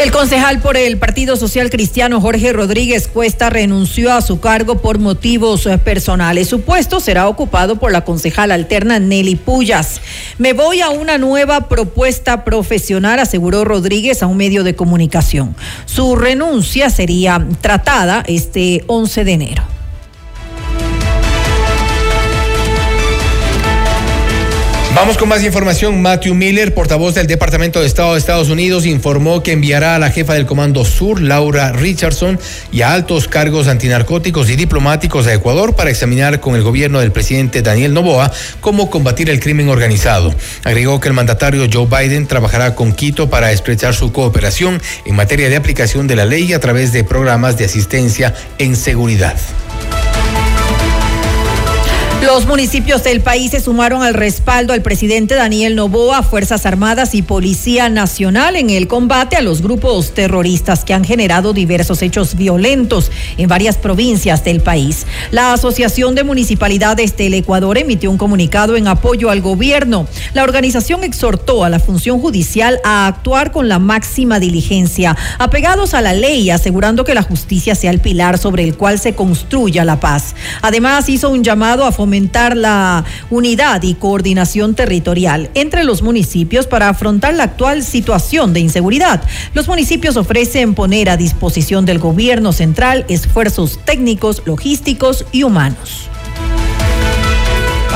[0.00, 5.00] El concejal por el Partido Social Cristiano Jorge Rodríguez Cuesta renunció a su cargo por
[5.00, 6.46] motivos eh, personales.
[6.46, 10.00] Su puesto será ocupado por la concejal alterna Nelly Puyas.
[10.38, 15.56] Me voy a una nueva propuesta profesional, aseguró Rodríguez a un medio de comunicación.
[15.84, 19.77] Su renuncia sería tratada este 11 de enero.
[24.98, 26.02] Vamos con más información.
[26.02, 30.10] Matthew Miller, portavoz del Departamento de Estado de Estados Unidos, informó que enviará a la
[30.10, 32.36] jefa del Comando Sur, Laura Richardson,
[32.72, 37.12] y a altos cargos antinarcóticos y diplomáticos a Ecuador para examinar con el gobierno del
[37.12, 40.34] presidente Daniel Noboa cómo combatir el crimen organizado.
[40.64, 45.48] Agregó que el mandatario Joe Biden trabajará con Quito para estrechar su cooperación en materia
[45.48, 49.36] de aplicación de la ley a través de programas de asistencia en seguridad.
[52.20, 57.22] Los municipios del país se sumaron al respaldo al presidente Daniel Novoa, Fuerzas Armadas y
[57.22, 63.12] Policía Nacional en el combate a los grupos terroristas que han generado diversos hechos violentos
[63.36, 65.06] en varias provincias del país.
[65.30, 70.08] La Asociación de Municipalidades del Ecuador emitió un comunicado en apoyo al gobierno.
[70.34, 76.02] La organización exhortó a la función judicial a actuar con la máxima diligencia, apegados a
[76.02, 80.00] la ley, asegurando que la justicia sea el pilar sobre el cual se construya la
[80.00, 80.34] paz.
[80.62, 82.07] Además, hizo un llamado a fomentar
[82.56, 89.22] la unidad y coordinación territorial entre los municipios para afrontar la actual situación de inseguridad.
[89.54, 96.08] Los municipios ofrecen poner a disposición del gobierno central esfuerzos técnicos, logísticos y humanos.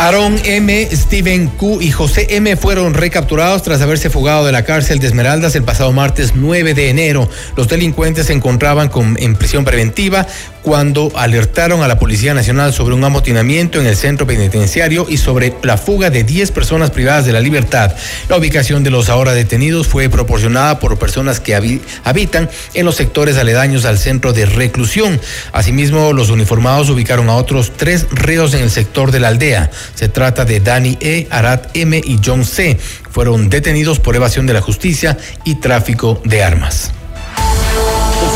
[0.02, 1.80] Aaron M., Steven Q.
[1.80, 2.56] y José M.
[2.56, 6.90] fueron recapturados tras haberse fugado de la cárcel de Esmeraldas el pasado martes 9 de
[6.90, 7.28] enero.
[7.56, 10.26] Los delincuentes se encontraban con, en prisión preventiva
[10.62, 15.54] cuando alertaron a la Policía Nacional sobre un amotinamiento en el centro penitenciario y sobre
[15.62, 17.94] la fuga de 10 personas privadas de la libertad.
[18.28, 23.36] La ubicación de los ahora detenidos fue proporcionada por personas que habitan en los sectores
[23.36, 25.20] aledaños al centro de reclusión.
[25.52, 29.70] Asimismo, los uniformados ubicaron a otros tres reos en el sector de la aldea.
[29.94, 32.00] Se trata de Dani E., Arat M.
[32.02, 32.78] y John C.
[33.10, 36.92] Fueron detenidos por evasión de la justicia y tráfico de armas.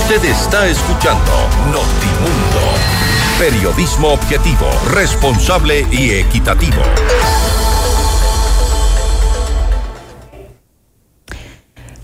[0.08, 1.32] Usted está escuchando
[1.66, 2.60] Notimundo.
[3.40, 6.80] Periodismo objetivo, responsable y equitativo.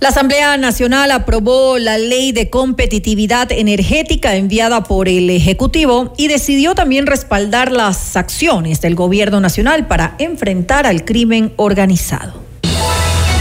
[0.01, 6.75] La Asamblea Nacional aprobó la ley de competitividad energética enviada por el Ejecutivo y decidió
[6.75, 12.42] también respaldar las acciones del Gobierno Nacional para enfrentar al crimen organizado.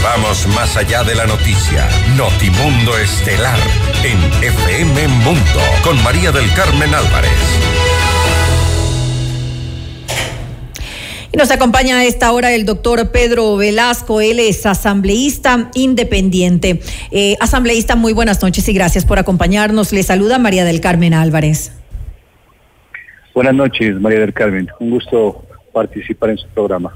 [0.02, 1.88] Vamos más allá de la noticia.
[2.16, 3.56] Notimundo Estelar
[4.02, 7.30] en FM Mundo con María del Carmen Álvarez.
[11.32, 16.80] Y nos acompaña a esta hora el doctor Pedro Velasco, él es asambleísta independiente.
[17.12, 19.92] Eh, asambleísta, muy buenas noches y gracias por acompañarnos.
[19.92, 21.72] Le saluda María del Carmen Álvarez.
[23.34, 24.68] Buenas noches, María del Carmen.
[24.80, 26.92] Un gusto participar en su programa.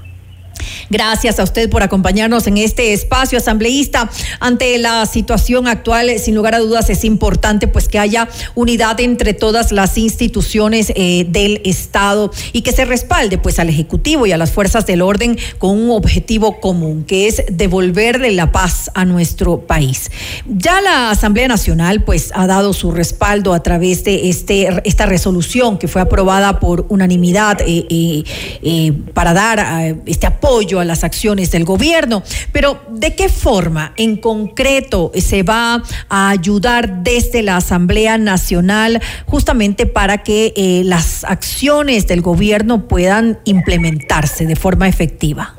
[0.89, 4.09] Gracias a usted por acompañarnos en este espacio asambleísta.
[4.39, 9.33] Ante la situación actual, sin lugar a dudas, es importante pues que haya unidad entre
[9.33, 14.37] todas las instituciones eh, del Estado y que se respalde pues al Ejecutivo y a
[14.37, 19.59] las fuerzas del orden con un objetivo común, que es devolverle la paz a nuestro
[19.61, 20.09] país.
[20.47, 25.77] Ya la Asamblea Nacional pues ha dado su respaldo a través de este, esta resolución
[25.77, 28.23] que fue aprobada por unanimidad eh,
[28.61, 32.23] eh, para dar este apoyo a las acciones del gobierno.
[32.51, 39.85] Pero ¿de qué forma en concreto se va a ayudar desde la Asamblea Nacional justamente
[39.85, 45.55] para que eh, las acciones del gobierno puedan implementarse de forma efectiva?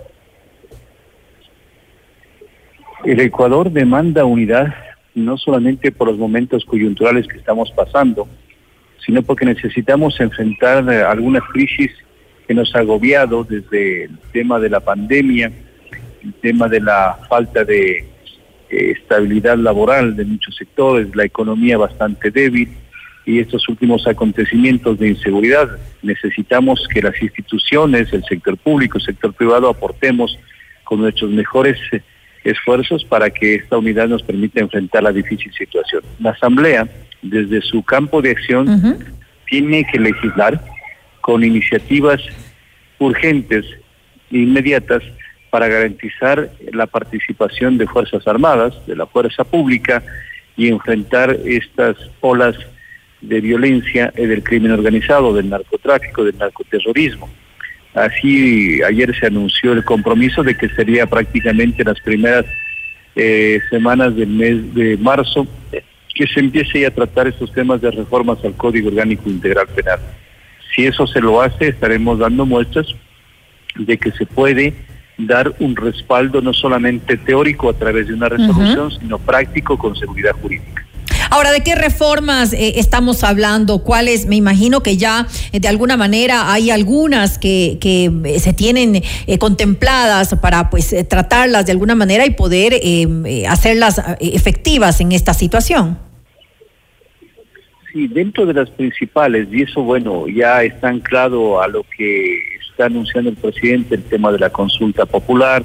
[3.04, 4.74] El Ecuador demanda unidad
[5.14, 8.28] no solamente por los momentos coyunturales que estamos pasando,
[9.04, 11.90] sino porque necesitamos enfrentar eh, algunas crisis
[12.48, 15.52] que nos ha agobiado desde el tema de la pandemia,
[16.24, 17.98] el tema de la falta de
[18.70, 22.70] eh, estabilidad laboral de muchos sectores, la economía bastante débil
[23.26, 25.68] y estos últimos acontecimientos de inseguridad.
[26.00, 30.38] Necesitamos que las instituciones, el sector público, el sector privado aportemos
[30.84, 32.00] con nuestros mejores eh,
[32.44, 36.02] esfuerzos para que esta unidad nos permita enfrentar la difícil situación.
[36.18, 36.88] La Asamblea,
[37.20, 38.98] desde su campo de acción,
[39.44, 40.58] tiene que legislar
[41.28, 42.22] con iniciativas
[42.98, 43.66] urgentes
[44.30, 45.02] e inmediatas
[45.50, 50.02] para garantizar la participación de Fuerzas Armadas, de la Fuerza Pública
[50.56, 52.56] y enfrentar estas olas
[53.20, 57.28] de violencia y del crimen organizado, del narcotráfico, del narcoterrorismo.
[57.92, 62.46] Así ayer se anunció el compromiso de que sería prácticamente las primeras
[63.16, 65.46] eh, semanas del mes de marzo
[66.14, 70.00] que se empiece a tratar estos temas de reformas al Código Orgánico Integral Penal.
[70.78, 72.86] Si eso se lo hace, estaremos dando muestras
[73.74, 74.74] de que se puede
[75.18, 80.36] dar un respaldo no solamente teórico a través de una resolución, sino práctico con seguridad
[80.40, 80.86] jurídica.
[81.30, 83.80] Ahora, ¿de qué reformas eh, estamos hablando?
[83.80, 84.26] ¿Cuáles?
[84.26, 89.02] Me imagino que ya eh, de alguna manera hay algunas que, que eh, se tienen
[89.40, 92.80] contempladas para pues tratarlas de alguna manera y poder
[93.48, 96.07] hacerlas efectivas en esta situación.
[97.98, 102.38] Sí, dentro de las principales, y eso bueno, ya está anclado a lo que
[102.70, 105.64] está anunciando el presidente, el tema de la consulta popular,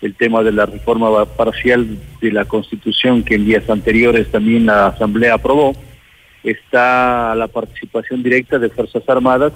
[0.00, 4.86] el tema de la reforma parcial de la Constitución que en días anteriores también la
[4.86, 5.76] Asamblea aprobó,
[6.42, 9.52] está la participación directa de Fuerzas Armadas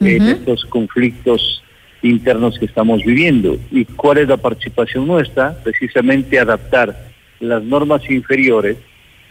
[0.00, 1.64] en estos conflictos
[2.02, 3.56] internos que estamos viviendo.
[3.70, 5.56] ¿Y cuál es la participación nuestra?
[5.64, 6.94] Precisamente adaptar
[7.40, 8.76] las normas inferiores,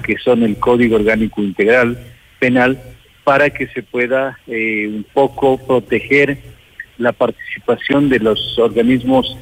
[0.04, 1.96] que son el Código Orgánico Integral,
[2.44, 2.78] penal
[3.24, 6.38] para que se pueda eh, un poco proteger
[6.98, 9.38] la participación de los organismos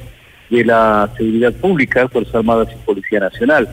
[0.50, 3.68] de la seguridad pública, Fuerzas Armadas y Policía Nacional.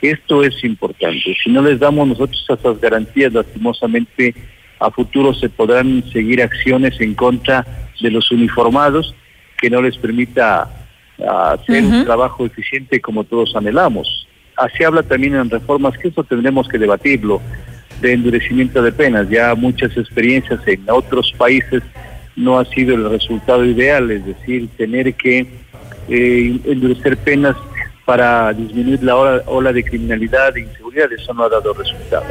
[0.00, 1.36] Esto es importante.
[1.42, 4.34] Si no les damos nosotros esas garantías, lastimosamente
[4.80, 7.66] a futuro se podrán seguir acciones en contra
[8.00, 9.14] de los uniformados
[9.58, 10.70] que no les permita
[11.18, 14.26] hacer un trabajo eficiente como todos anhelamos.
[14.56, 17.42] Así habla también en reformas que eso tendremos que debatirlo,
[18.04, 19.28] de endurecimiento de penas.
[19.30, 21.82] Ya muchas experiencias en otros países
[22.36, 25.46] no ha sido el resultado ideal, es decir, tener que
[26.08, 27.56] eh, endurecer penas
[28.04, 32.26] para disminuir la ola, de criminalidad e inseguridad, eso no ha dado resultado.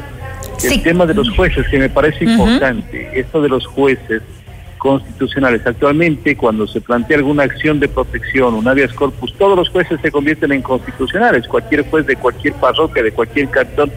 [0.64, 4.22] El tema de los jueces, que me parece importante, esto de los jueces
[4.78, 5.66] constitucionales.
[5.66, 10.12] Actualmente, cuando se plantea alguna acción de protección, un habeas corpus, todos los jueces se
[10.12, 11.48] convierten en constitucionales.
[11.48, 13.92] Cualquier juez de cualquier parroquia, de cualquier cantón,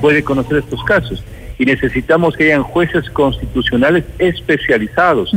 [0.00, 1.24] puede conocer estos casos.
[1.58, 5.32] Y necesitamos que hayan jueces constitucionales especializados,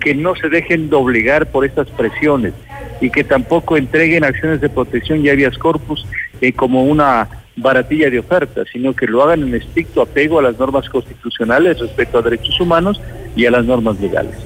[0.00, 2.52] que no se dejen doblegar por estas presiones
[3.00, 6.06] y que tampoco entreguen acciones de protección y habeas corpus
[6.42, 10.58] eh, como una baratilla de oferta, sino que lo hagan en estricto apego a las
[10.58, 13.00] normas constitucionales respecto a derechos humanos
[13.34, 14.36] y a las normas legales.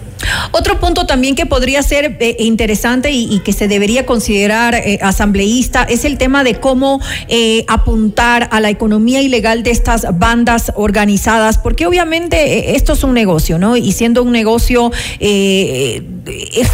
[0.53, 5.85] Otro punto también que podría ser eh, interesante y, que se debería considerar eh, asambleísta
[5.85, 11.59] es el tema de cómo eh, apuntar a la economía ilegal de estas bandas organizadas,
[11.59, 13.77] porque obviamente esto es un negocio, ¿no?
[13.77, 14.91] Y siendo un negocio,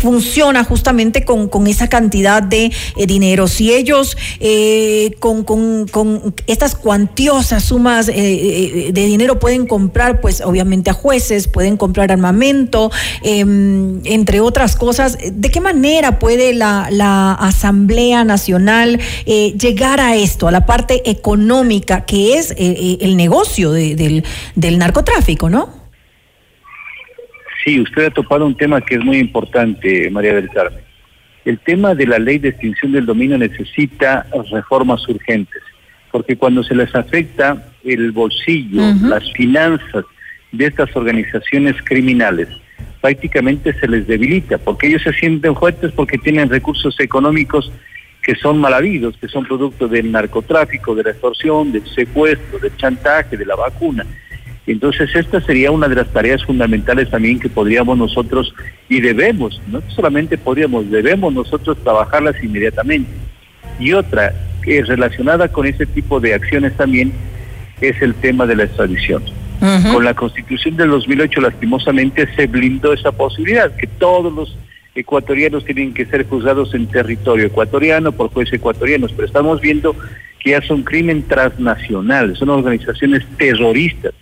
[0.01, 2.73] funciona justamente con, con, esa cantidad de
[3.07, 3.49] dinero.
[3.49, 4.17] Si ellos
[5.19, 11.77] con, con, con, estas cuantiosas sumas de dinero pueden comprar, pues obviamente a jueces, pueden
[11.77, 12.91] comprar armamento,
[13.23, 13.52] Em,
[14.05, 20.53] entre otras cosas, ¿de qué manera puede la, Asamblea Nacional eh, llegar a esto, a
[20.53, 24.25] la parte económica, que es eh, eh, el negocio del,
[24.55, 25.83] del narcotráfico, no?
[27.65, 30.81] Sí, usted ha topado un tema que es muy importante, María del Carmen.
[31.45, 35.63] El tema de la ley de extinción del dominio necesita reformas urgentes,
[36.11, 40.05] porque cuando se les afecta el bolsillo, las finanzas
[40.53, 42.49] de estas organizaciones criminales,
[43.03, 47.71] prácticamente se les debilita, porque ellos se sienten fuertes porque tienen recursos económicos
[48.23, 52.75] que son mal habidos, que son producto del narcotráfico, de la extorsión, del secuestro, del
[52.77, 54.07] chantaje, de la vacuna.
[54.69, 58.55] Entonces esta sería una de las tareas fundamentales también que podríamos nosotros
[58.89, 63.11] y debemos, no solamente podríamos, debemos nosotros trabajarlas inmediatamente.
[63.81, 67.13] Y otra, que es relacionada con ese tipo de acciones también,
[67.81, 69.25] es el tema de la extradición.
[69.93, 74.59] Con la constitución del 2008 lastimosamente se blindó esa posibilidad, que todos los
[74.93, 79.95] ecuatorianos tienen que ser juzgados en territorio ecuatoriano por jueces ecuatorianos, pero estamos viendo
[80.41, 84.13] que ya son crimen transnacional, son organizaciones terroristas.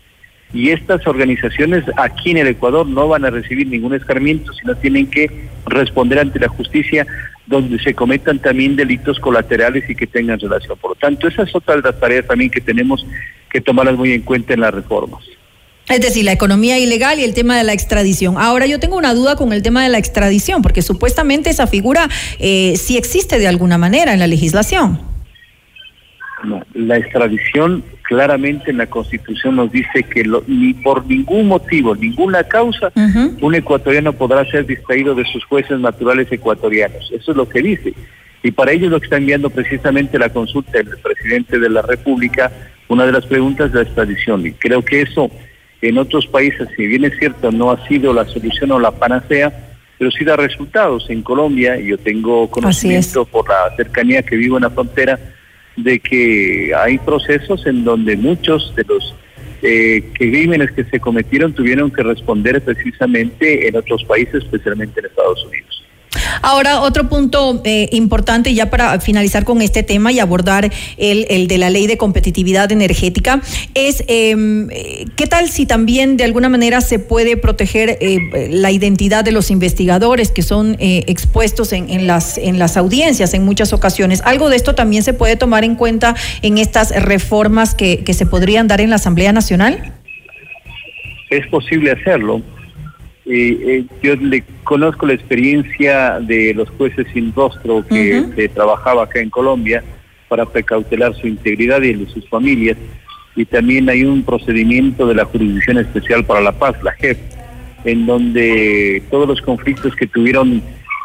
[0.52, 5.06] Y estas organizaciones aquí en el Ecuador no van a recibir ningún escarmiento, sino tienen
[5.06, 7.06] que responder ante la justicia
[7.46, 10.78] donde se cometan también delitos colaterales y que tengan relación.
[10.78, 13.06] Por lo tanto, esa es otra de las tareas también que tenemos
[13.50, 15.24] que tomarlas muy en cuenta en las reformas.
[15.88, 18.36] Es decir, la economía ilegal y el tema de la extradición.
[18.38, 22.08] Ahora yo tengo una duda con el tema de la extradición, porque supuestamente esa figura
[22.38, 25.09] eh, sí existe de alguna manera en la legislación.
[26.42, 32.44] No, la extradición claramente en la Constitución nos dice que ni por ningún motivo, ninguna
[32.44, 32.90] causa,
[33.40, 37.10] un ecuatoriano podrá ser distraído de sus jueces naturales ecuatorianos.
[37.12, 37.94] Eso es lo que dice.
[38.42, 42.50] Y para ello lo que está enviando precisamente la consulta del presidente de la República
[42.90, 44.44] una de las preguntas es la extradición.
[44.44, 45.30] Y creo que eso
[45.80, 49.52] en otros países, si bien es cierto, no ha sido la solución o la panacea,
[49.96, 51.08] pero sí da resultados.
[51.08, 55.18] En Colombia, y yo tengo conocimiento por la cercanía que vivo en la frontera,
[55.76, 59.14] de que hay procesos en donde muchos de los
[59.62, 65.44] eh, crímenes que se cometieron tuvieron que responder precisamente en otros países, especialmente en Estados
[65.44, 65.79] Unidos.
[66.42, 71.48] Ahora, otro punto eh, importante ya para finalizar con este tema y abordar el, el
[71.48, 73.40] de la ley de competitividad energética
[73.74, 74.68] es em,
[75.16, 79.50] qué tal si también de alguna manera se puede proteger eh, la identidad de los
[79.50, 84.22] investigadores que son eh, expuestos en, en, las, en las audiencias en muchas ocasiones.
[84.24, 88.26] Algo de esto también se puede tomar en cuenta en estas reformas que, que se
[88.26, 89.94] podrían dar en la Asamblea Nacional.
[91.30, 92.42] Es posible hacerlo
[93.26, 99.20] eh, yo le conozco la experiencia de los jueces sin rostro que se trabajaba acá
[99.20, 99.84] en Colombia
[100.28, 102.76] para precautelar su integridad y el de sus familias.
[103.36, 107.18] Y también hay un procedimiento de la Jurisdicción Especial para la Paz, la JEP,
[107.84, 110.62] en donde todos los conflictos que tuvieron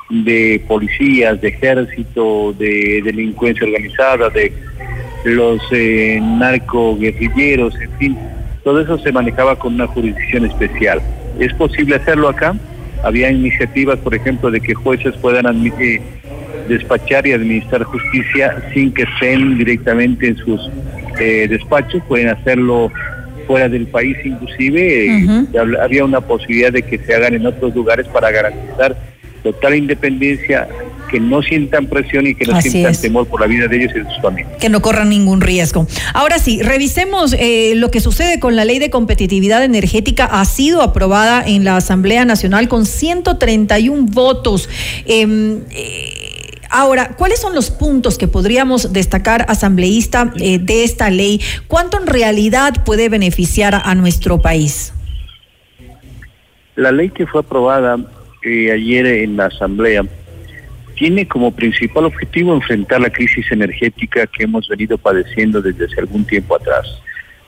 [0.10, 4.52] de policías, de ejército, de delincuencia organizada, de
[5.26, 8.18] los eh, narco-guerrilleros, en fin,
[8.64, 11.02] todo eso se manejaba con una jurisdicción especial.
[11.40, 12.56] ¿Es posible hacerlo acá?
[13.04, 16.02] Había iniciativas, por ejemplo, de que jueces puedan admitir,
[16.68, 20.70] despachar y administrar justicia sin que estén directamente en sus
[21.20, 22.92] eh, despachos, pueden hacerlo
[23.46, 25.08] fuera del país inclusive,
[25.54, 28.96] hab- había una posibilidad de que se hagan en otros lugares para garantizar
[29.46, 30.68] total independencia,
[31.12, 33.02] que no sientan presión y que no Así sientan es.
[33.02, 34.54] temor por la vida de ellos y de sus familias.
[34.60, 35.86] que no corran ningún riesgo.
[36.16, 40.26] Ahora sí, revisemos eh, lo que sucede con la ley de competitividad energética.
[40.26, 44.68] Ha sido aprobada en la Asamblea Nacional con 131 votos.
[45.06, 46.12] Em, eh,
[46.72, 51.40] Ahora, ¿cuáles son los puntos que podríamos destacar, asambleísta, eh, de esta ley?
[51.68, 54.92] ¿Cuánto en realidad puede beneficiar a, a nuestro país?
[56.76, 57.98] La ley que fue aprobada
[58.46, 60.04] eh, ayer en la Asamblea
[60.96, 66.24] tiene como principal objetivo enfrentar la crisis energética que hemos venido padeciendo desde hace algún
[66.26, 66.86] tiempo atrás.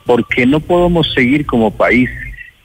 [0.04, 2.10] Porque no podemos seguir como país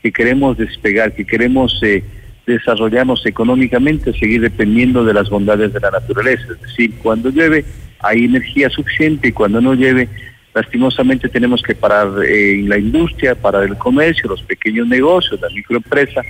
[0.01, 2.03] que queremos despegar, que queremos eh,
[2.45, 6.43] desarrollarnos económicamente, seguir dependiendo de las bondades de la naturaleza.
[6.51, 7.63] Es decir, cuando llueve
[7.99, 10.09] hay energía suficiente y cuando no llueve,
[10.53, 15.49] lastimosamente tenemos que parar eh, en la industria, parar el comercio, los pequeños negocios, la
[15.49, 16.21] microempresa.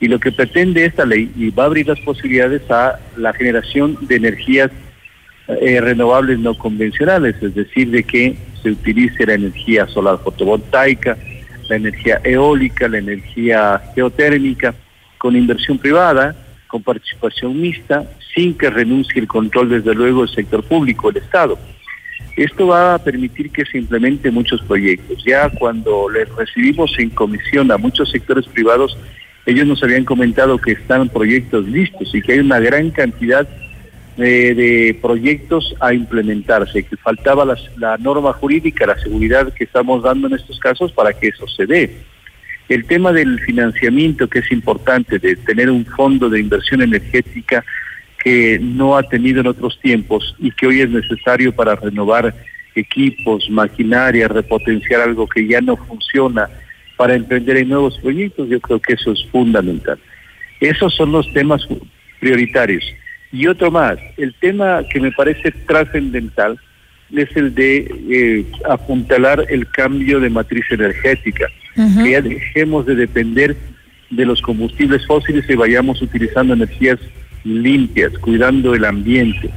[0.00, 3.98] Y lo que pretende esta ley y va a abrir las posibilidades a la generación
[4.00, 4.70] de energías
[5.48, 11.16] eh, renovables no convencionales, es decir, de que se utilice la energía solar fotovoltaica,
[11.68, 14.74] la energía eólica, la energía geotérmica,
[15.18, 16.34] con inversión privada,
[16.66, 18.04] con participación mixta,
[18.34, 21.58] sin que renuncie el control, desde luego, el sector público, el Estado.
[22.36, 25.22] Esto va a permitir que se implementen muchos proyectos.
[25.24, 28.96] Ya cuando les recibimos en comisión a muchos sectores privados,
[29.46, 33.48] ellos nos habían comentado que están proyectos listos y que hay una gran cantidad
[34.18, 40.26] eh, de proyectos a implementarse, que faltaba la norma jurídica, la seguridad que estamos dando
[40.26, 41.96] en estos casos para que eso se dé.
[42.68, 47.64] El tema del financiamiento, que es importante, de tener un fondo de inversión energética
[48.22, 52.34] que no ha tenido en otros tiempos y que hoy es necesario para renovar
[52.74, 56.48] equipos, maquinaria, repotenciar algo que ya no funciona,
[57.00, 59.98] para emprender en nuevos proyectos, yo creo que eso es fundamental.
[60.60, 61.66] Esos son los temas
[62.20, 62.84] prioritarios.
[63.32, 66.60] Y otro más, el tema que me parece trascendental
[67.10, 73.56] es el de eh, apuntalar el cambio de matriz energética, que ya dejemos de depender
[74.10, 76.98] de los combustibles fósiles y vayamos utilizando energías
[77.44, 79.48] limpias, cuidando el ambiente.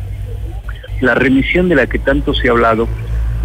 [1.01, 2.87] La remisión de la que tanto se ha hablado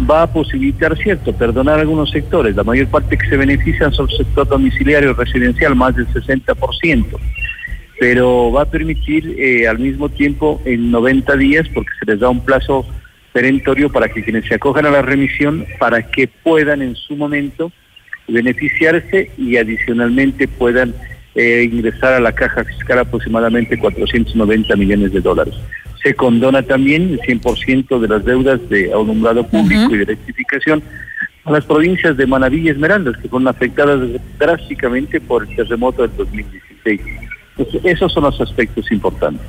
[0.09, 2.55] va a posibilitar, cierto, perdonar algunos sectores.
[2.55, 7.05] La mayor parte que se benefician son el sector domiciliario residencial, más del 60%.
[7.99, 12.29] Pero va a permitir eh, al mismo tiempo en 90 días, porque se les da
[12.29, 12.85] un plazo
[13.33, 17.71] perentorio para que quienes se acojan a la remisión, para que puedan en su momento
[18.27, 20.93] beneficiarse y adicionalmente puedan
[21.35, 25.55] eh, ingresar a la caja fiscal aproximadamente 490 millones de dólares.
[26.03, 30.81] Se condona también el 100% de las deudas de alumbrado público y de electrificación
[31.45, 33.99] a las provincias de Manabí y Esmeraldas, que fueron afectadas
[34.37, 37.01] drásticamente por el terremoto del 2016.
[37.57, 39.45] Entonces, esos son los aspectos importantes.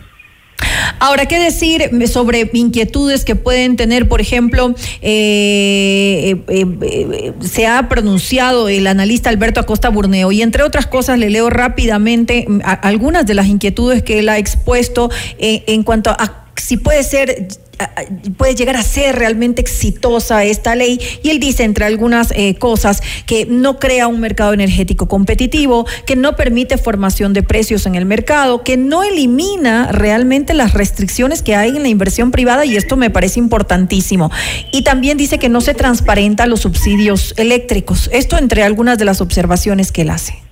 [0.98, 7.66] Ahora, ¿qué decir sobre inquietudes que pueden tener, por ejemplo, eh, eh, eh, eh, se
[7.66, 12.60] ha pronunciado el analista Alberto Acosta Burneo y entre otras cosas le leo rápidamente mm,
[12.64, 17.48] a- algunas de las inquietudes que él ha expuesto en cuanto a si puede ser
[18.36, 23.02] puede llegar a ser realmente exitosa esta ley y él dice entre algunas eh, cosas
[23.26, 28.04] que no crea un mercado energético competitivo, que no permite formación de precios en el
[28.04, 32.96] mercado, que no elimina realmente las restricciones que hay en la inversión privada y esto
[32.96, 34.30] me parece importantísimo.
[34.72, 38.10] Y también dice que no se transparenta los subsidios eléctricos.
[38.12, 40.49] Esto entre algunas de las observaciones que él hace.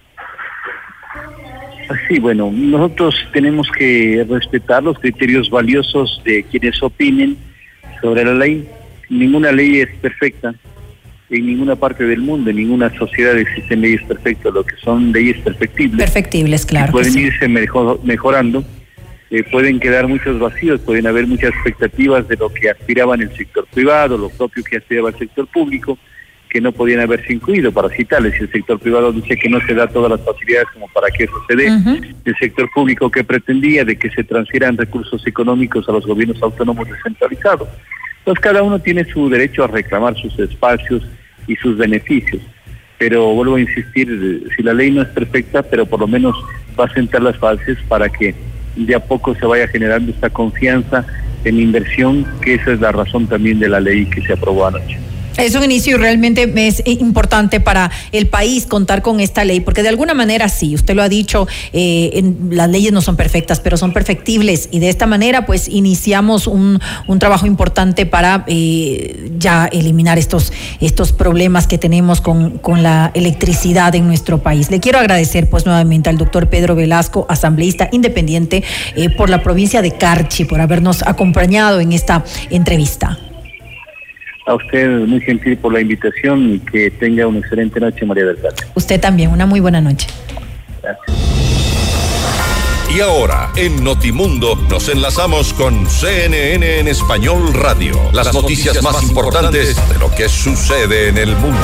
[2.08, 7.36] Sí, bueno, nosotros tenemos que respetar los criterios valiosos de quienes opinen
[8.02, 8.68] sobre la ley.
[9.08, 10.54] Ninguna ley es perfecta
[11.30, 15.38] en ninguna parte del mundo, en ninguna sociedad existen leyes perfectas, lo que son leyes
[15.38, 15.98] perfectibles.
[15.98, 16.92] Perfectibles, claro.
[16.92, 17.20] pueden sí.
[17.20, 18.64] irse mejor- mejorando,
[19.30, 23.66] eh, pueden quedar muchos vacíos, pueden haber muchas expectativas de lo que aspiraban el sector
[23.72, 25.98] privado, lo propio que aspiraba el sector público,
[26.48, 29.86] que no podían haberse incluido, para citarles, el sector privado dice que no se da
[29.86, 33.96] todas las facilidades como para que eso se dé, el sector público que pretendía de
[33.96, 37.68] que se transfieran recursos económicos a los gobiernos autónomos descentralizados.
[38.18, 41.02] Entonces cada uno tiene su derecho a reclamar sus espacios
[41.46, 42.42] y sus beneficios.
[42.98, 46.36] Pero vuelvo a insistir, si la ley no es perfecta, pero por lo menos
[46.78, 48.34] va a sentar las bases para que
[48.76, 51.06] de a poco se vaya generando esta confianza
[51.44, 54.98] en inversión, que esa es la razón también de la ley que se aprobó anoche.
[55.38, 59.84] Es un inicio y realmente es importante para el país contar con esta ley, porque
[59.84, 63.60] de alguna manera sí, usted lo ha dicho, eh, en, las leyes no son perfectas,
[63.60, 69.30] pero son perfectibles y de esta manera pues iniciamos un, un trabajo importante para eh,
[69.38, 74.72] ya eliminar estos, estos problemas que tenemos con, con la electricidad en nuestro país.
[74.72, 78.64] Le quiero agradecer pues nuevamente al doctor Pedro Velasco, asambleísta independiente
[78.96, 83.20] eh, por la provincia de Carchi, por habernos acompañado en esta entrevista.
[84.48, 88.36] A usted muy gentil por la invitación y que tenga una excelente noche, María del
[88.36, 88.64] Carmen.
[88.74, 90.06] Usted también, una muy buena noche.
[90.82, 91.18] Gracias.
[92.96, 97.94] Y ahora, en Notimundo, nos enlazamos con CNN en Español Radio.
[98.14, 101.60] Las, noticias, más importantes de lo que sucede en el mundo.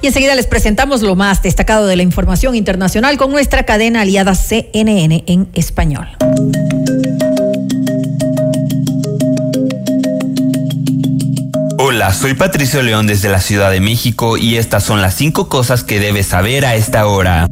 [0.00, 4.36] Y enseguida les presentamos lo más destacado de la información internacional con nuestra cadena aliada
[4.36, 6.06] CNN en español.
[11.94, 15.84] Hola, soy Patricio León desde la Ciudad de México y estas son las cinco cosas
[15.84, 17.48] que debes saber a esta hora.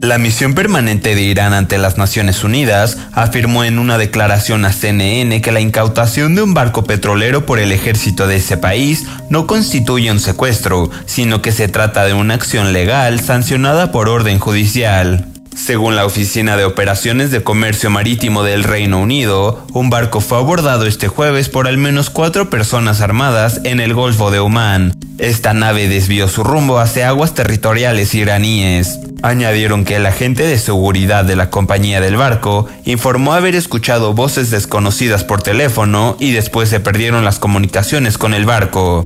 [0.00, 5.42] La misión permanente de Irán ante las Naciones Unidas afirmó en una declaración a CNN
[5.42, 10.12] que la incautación de un barco petrolero por el ejército de ese país no constituye
[10.12, 15.29] un secuestro, sino que se trata de una acción legal sancionada por orden judicial.
[15.54, 20.86] Según la Oficina de Operaciones de Comercio Marítimo del Reino Unido, un barco fue abordado
[20.86, 24.96] este jueves por al menos cuatro personas armadas en el Golfo de Omán.
[25.18, 28.98] Esta nave desvió su rumbo hacia aguas territoriales iraníes.
[29.22, 34.50] Añadieron que el agente de seguridad de la compañía del barco informó haber escuchado voces
[34.50, 39.04] desconocidas por teléfono y después se perdieron las comunicaciones con el barco.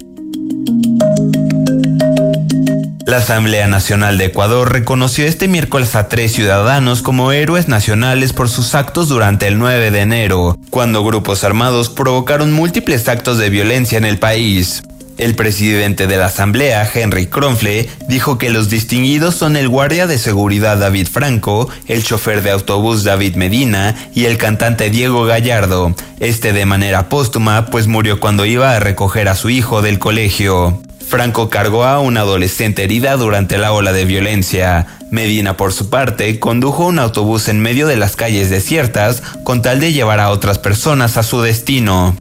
[3.07, 8.49] La Asamblea Nacional de Ecuador reconoció este miércoles a tres ciudadanos como héroes nacionales por
[8.49, 13.99] sus actos durante el 9 de enero, cuando grupos armados provocaron múltiples actos de violencia
[13.99, 14.83] en el país.
[15.19, 20.17] El presidente de la Asamblea, Henry Kronfle, dijo que los distinguidos son el guardia de
[20.17, 26.55] seguridad David Franco, el chofer de autobús David Medina y el cantante Diego Gallardo, este
[26.55, 30.81] de manera póstuma pues murió cuando iba a recoger a su hijo del colegio.
[31.07, 34.87] Franco cargó a una adolescente herida durante la ola de violencia.
[35.11, 39.81] Medina, por su parte, condujo un autobús en medio de las calles desiertas con tal
[39.81, 42.17] de llevar a otras personas a su destino.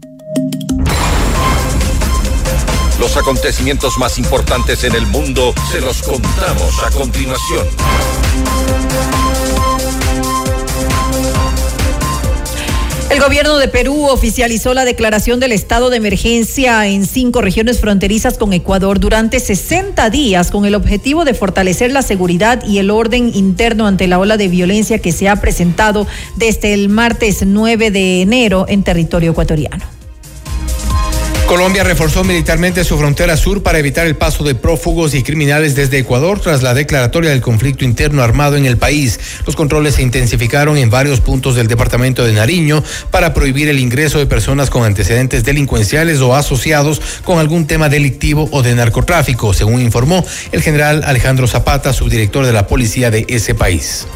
[3.00, 7.68] Los acontecimientos más importantes en el mundo se los contamos a continuación.
[13.10, 18.38] El gobierno de Perú oficializó la declaración del estado de emergencia en cinco regiones fronterizas
[18.38, 23.32] con Ecuador durante 60 días con el objetivo de fortalecer la seguridad y el orden
[23.36, 26.08] interno ante la ola de violencia que se ha presentado
[26.38, 30.03] desde el martes 9 de enero en territorio ecuatoriano.
[31.48, 36.00] Colombia reforzó militarmente su frontera sur para evitar el paso de prófugos y criminales desde
[36.00, 39.20] Ecuador tras la declaratoria del conflicto interno armado en el país.
[39.46, 44.20] Los controles se intensificaron en varios puntos del departamento de Nariño para prohibir el ingreso
[44.20, 49.82] de personas con antecedentes delincuenciales o asociados con algún tema delictivo o de narcotráfico, según
[49.82, 54.08] informó el general Alejandro Zapata, subdirector de la policía de ese país.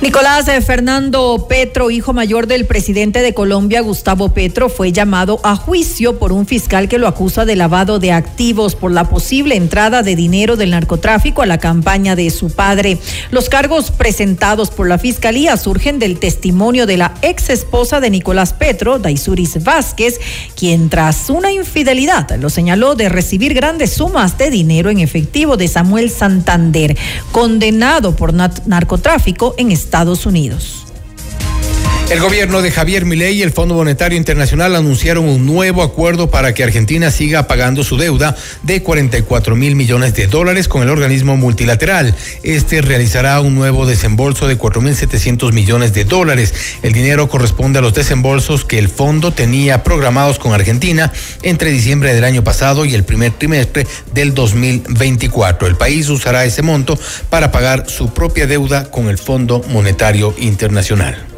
[0.00, 5.56] Nicolás eh, Fernando Petro, hijo mayor del presidente de Colombia, Gustavo Petro, fue llamado a
[5.56, 10.04] juicio por un fiscal que lo acusa de lavado de activos por la posible entrada
[10.04, 12.98] de dinero del narcotráfico a la campaña de su padre.
[13.32, 18.52] Los cargos presentados por la fiscalía surgen del testimonio de la ex esposa de Nicolás
[18.52, 20.20] Petro, Daisuris Vázquez,
[20.54, 25.66] quien tras una infidelidad lo señaló de recibir grandes sumas de dinero en efectivo de
[25.66, 26.96] Samuel Santander,
[27.32, 30.87] condenado por narcotráfico en Estados Unidos.
[32.10, 36.54] El gobierno de Javier Milei y el Fondo Monetario Internacional anunciaron un nuevo acuerdo para
[36.54, 41.36] que Argentina siga pagando su deuda de 44 mil millones de dólares con el organismo
[41.36, 42.14] multilateral.
[42.42, 46.54] Este realizará un nuevo desembolso de 4 mil 700 millones de dólares.
[46.82, 51.12] El dinero corresponde a los desembolsos que el fondo tenía programados con Argentina
[51.42, 55.68] entre diciembre del año pasado y el primer trimestre del 2024.
[55.68, 56.98] El país usará ese monto
[57.28, 61.37] para pagar su propia deuda con el Fondo Monetario Internacional.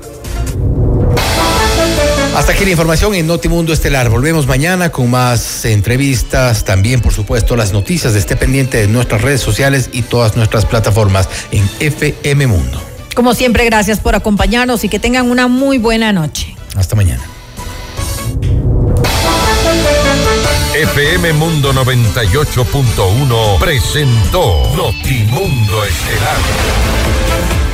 [2.36, 4.09] Hasta aquí la información en Notimundo Estelar.
[4.09, 8.14] Volvemos mañana con más entrevistas, también por supuesto las noticias.
[8.14, 12.81] Esté pendiente de nuestras redes sociales y todas nuestras plataformas en FM Mundo.
[13.14, 16.55] Como siempre, gracias por acompañarnos y que tengan una muy buena noche.
[16.77, 17.22] Hasta mañana.
[20.74, 26.39] FM Mundo 98.1 presentó Notimundo Estelar.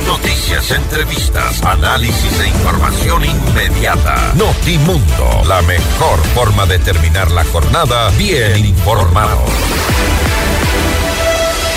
[0.07, 4.33] Noticias, entrevistas, análisis e información inmediata.
[4.35, 9.43] Notimundo, la mejor forma de terminar la jornada bien informado.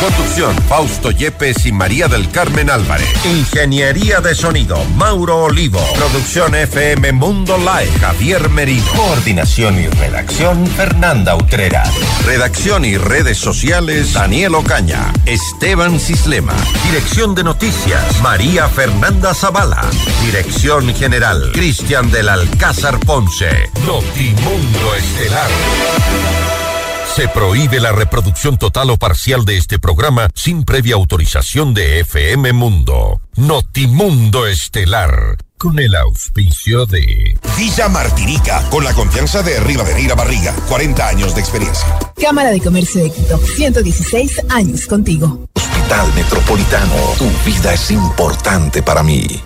[0.00, 3.06] Conducción, Fausto Yepes y María del Carmen Álvarez.
[3.26, 5.78] Ingeniería de sonido, Mauro Olivo.
[5.94, 8.82] Producción FM Mundo Live, Javier Merino.
[8.96, 11.84] Coordinación y redacción, Fernanda Utrera.
[12.24, 15.12] Redacción y redes sociales, Daniel Ocaña.
[15.26, 16.56] Esteban Cislema.
[16.88, 19.84] Dirección de noticias, María Fernanda Zavala.
[20.24, 23.70] Dirección general, Cristian del Alcázar Ponce.
[23.84, 25.50] Notimundo Estelar.
[27.14, 32.52] Se prohíbe la reproducción total o parcial de este programa sin previa autorización de FM
[32.52, 33.20] Mundo.
[33.34, 35.36] Notimundo Estelar.
[35.58, 41.40] Con el auspicio de Villa Martinica, con la confianza de Rivadeneira Barriga, 40 años de
[41.40, 41.98] experiencia.
[42.18, 45.48] Cámara de Comercio de Quito, 116 años contigo.
[45.54, 49.26] Hospital Metropolitano, tu vida es importante para mí.